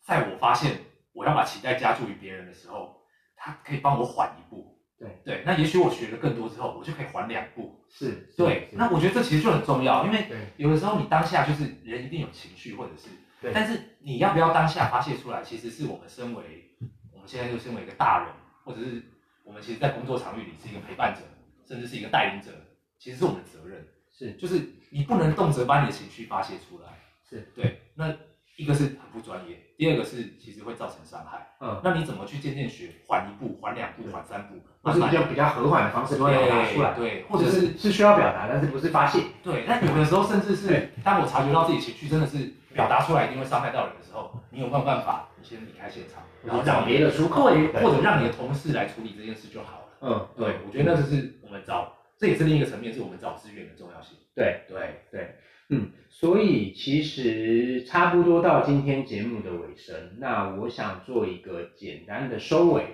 [0.00, 0.78] 在我发现
[1.12, 3.02] 我要把期待加注于别人的时候，
[3.36, 4.78] 他可以帮我缓一步。
[4.98, 5.20] 对。
[5.24, 7.84] 对，那也许我学了更多之后，我就可以缓两步。
[7.88, 13.08] 是，对，那我觉得这其实就很重要，因为有的时候你当下就是人一定有情绪，或者是，
[13.40, 13.52] 对。
[13.52, 16.70] 但是你要不要当下发泄出来，其实是我们身为
[17.12, 18.34] 我们现在就身为一个大人，
[18.64, 19.02] 或者是
[19.44, 21.20] 我们其实，在工作场域里是一个陪伴者，
[21.66, 22.50] 甚至是一个带领者，
[22.98, 24.32] 其实是我们的责任，是。
[24.34, 26.88] 就是你不能动辄把你的情绪发泄出来。
[27.28, 28.14] 是，对，那
[28.56, 31.48] 一个是很不专业，第二个是其实会造成伤害。
[31.60, 39.20] 嗯，那你怎么去渐渐学，缓一步，缓两步，缓三步，或是比较比较和缓的方式表达出来，对对，或者是是是需要表达，但是不是发泄。
[39.42, 45.28] 对，那有的时候甚至是当我察觉到自己情绪真的是表达出来一定会伤害到人的时候，你有没有办法？
[45.38, 49.84] 你先离开现场，然后找别的出口或者让你的同事来处理这件事就好了。
[50.02, 54.18] 嗯，对，我觉得那就是我们找，这也是另一个层面，是我们找资源的重要性。
[54.34, 55.36] 对对，对，
[55.72, 62.84] 嗯，所以其实差不多到今天节目的尾声，那我想做一个简单的收尾。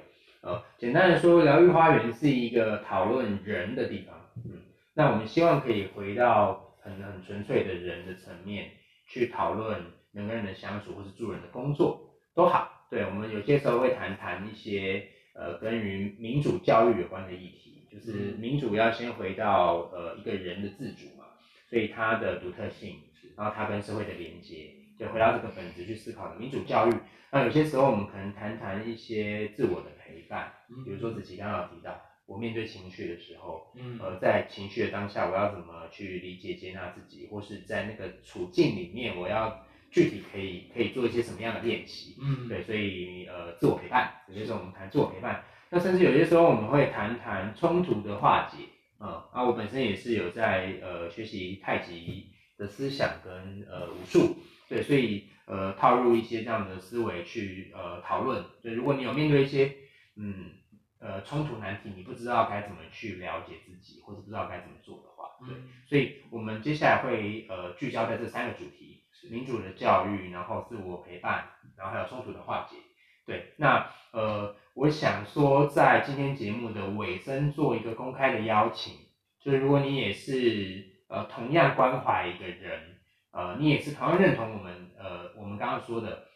[0.43, 4.15] 呃，简单的说，疗愈花园是一个讨论人的地方。
[4.37, 4.63] 嗯，
[4.95, 8.71] 那我们希望可以回到很很纯粹的人的层面
[9.09, 9.81] 去讨论
[10.13, 12.87] 人跟人的相处，或是助人的工作都好。
[12.89, 21.18] 对，我们有些时候会谈谈一些呃跟于民主教育有关的议题，就是民主要先回到呃一个人的自主嘛，
[21.69, 22.97] 所以它的独特性，
[23.37, 26.93] 然后它跟社会的连接，就回到这个本质去思考的民主教育。
[27.31, 30.51] 那有些时候我们可能谈谈一些自我的陪伴，
[30.85, 42.17] 比如说子琪刚刚有提到，我面对情绪的时候，嗯呃，在情绪的当下，我要怎么去理解、接纳自己，或是在那个处境里面，我要具体可以可以做一些什么样的练习？
[42.23, 48.65] 嗯，对，所以呃，自我陪伴，有些时候我们谈自我陪伴，那甚至有些时候我们会谈谈冲突的化解，
[49.01, 54.37] 嗯，啊，我本身也是有在呃学习太极的思想跟呃武术，
[54.69, 59.73] 对，所以呃套入一些这样的思维去呃讨论，对如果你有面对一些
[60.17, 60.51] 嗯
[60.99, 72.77] 呃冲突难题，你不知道该怎么去了解自己，或者不知道该怎么做的话，对，嗯所以我们接下来会呃聚焦在这三个主题：民主的教育，然后自我陪伴，然后还有冲突的化解。
[73.25, 78.95] 对，那呃，我想说，在今天节目的尾声做一个公开的邀请，
[79.41, 83.01] 就是如果你也是呃同样关怀一个人，
[83.33, 86.29] 呃，你也是同样认同我们呃我们刚刚说的，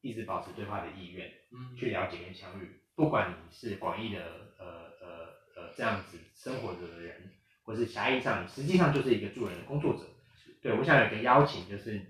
[0.00, 1.76] 一直保持对话的意愿，嗯。
[1.76, 4.20] 去了解跟相遇，不管你是广义的
[4.58, 4.66] 呃
[5.02, 5.08] 呃
[5.56, 7.30] 呃这样子生活着的人，
[7.64, 10.04] 或是狭义上，你实际上就是一个助人的工作者。
[10.62, 12.00] 对，我想有一个邀请，就是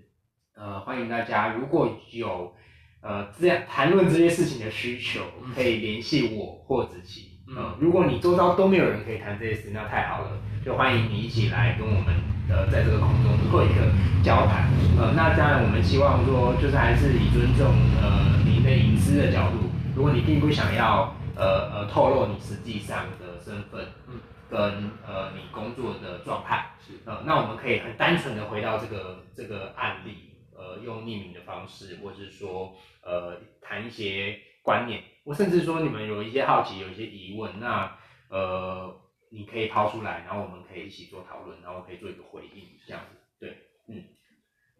[0.55, 2.55] 呃欢迎大家，如果有
[3.01, 7.29] 呃这样谈论这些事情的需求，嗯可以联系我或子琪。
[7.47, 12.15] 嗯呃，如果你周遭都没有人可以谈这些事，那太好了，就欢迎你一起来跟我们
[12.49, 13.91] 呃在这个空中做一个
[14.23, 14.69] 交谈。
[14.97, 17.67] 呃，那当然我们希望说，就是还是以尊重
[18.01, 24.59] 呃您的隐私的角度，如果你并不想要呃呃透露你实际上的身份，嗯，跟
[25.05, 30.30] 呃你工作的状态，是呃，那我们可以很单纯的回到这个这个案例，
[30.61, 37.97] 呃，用匿名的方式，或是说呃谈一些观念，我甚至说你们有一些好奇，有一些疑问，那
[38.29, 38.95] 呃
[39.31, 43.57] 你可以抛出来，然后我们可以一起做讨论，然后可以做一个回应，这样子，对，
[43.87, 44.03] 嗯，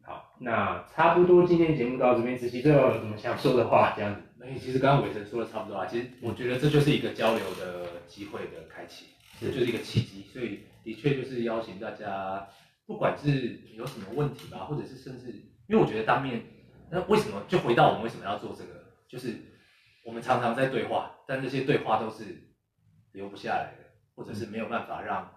[0.06, 3.94] 好，那差不多今天节目到这边，子琪最后有什么想说的话？
[3.96, 9.06] 这样子，那其实刚刚伟成说的差不多啊，其实我觉得这就是一个交流的机会的开启，
[9.40, 12.48] 这就是一个契机，所以的确就是邀请大家，
[12.86, 15.34] 不管是有什么问题吧，或者是甚至，
[15.72, 16.44] 因为我觉得当面，
[16.90, 19.38] 那为什么就回到我们为什么要做这个，就是
[20.04, 22.52] 我们常常在对话，但这些对话都是
[23.14, 25.34] 留不下来的，或者是没有办法让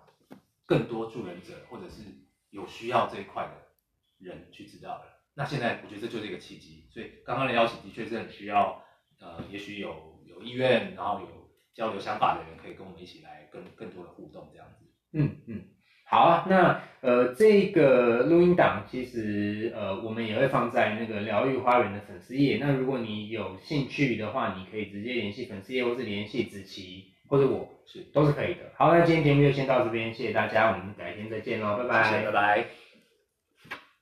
[0.67, 2.03] 更多助人者或者是
[2.51, 3.53] 有需要这一块的
[4.19, 5.05] 人去知道的。
[5.35, 8.83] 那现在我觉得这就是一个契机，所以刚刚的邀请的确是很需要，
[9.21, 14.85] 呃，也许有有意愿，然后有交流想法的人，可以跟我们一起来更更多的互动这样子。
[15.13, 15.65] 嗯嗯，
[16.15, 28.61] 好啊，那呃这个录音档其实呃我们也会放在那个疗愈花园的粉丝页，那如果你有兴趣的话，你可以直接联系粉丝页，或是联系子琪或者我，是，都是可以的。
[28.77, 32.05] 好，那今天节目就先到这边，谢谢大家，我们改天再见喽，拜拜。
[32.05, 32.84] 谢谢，拜拜。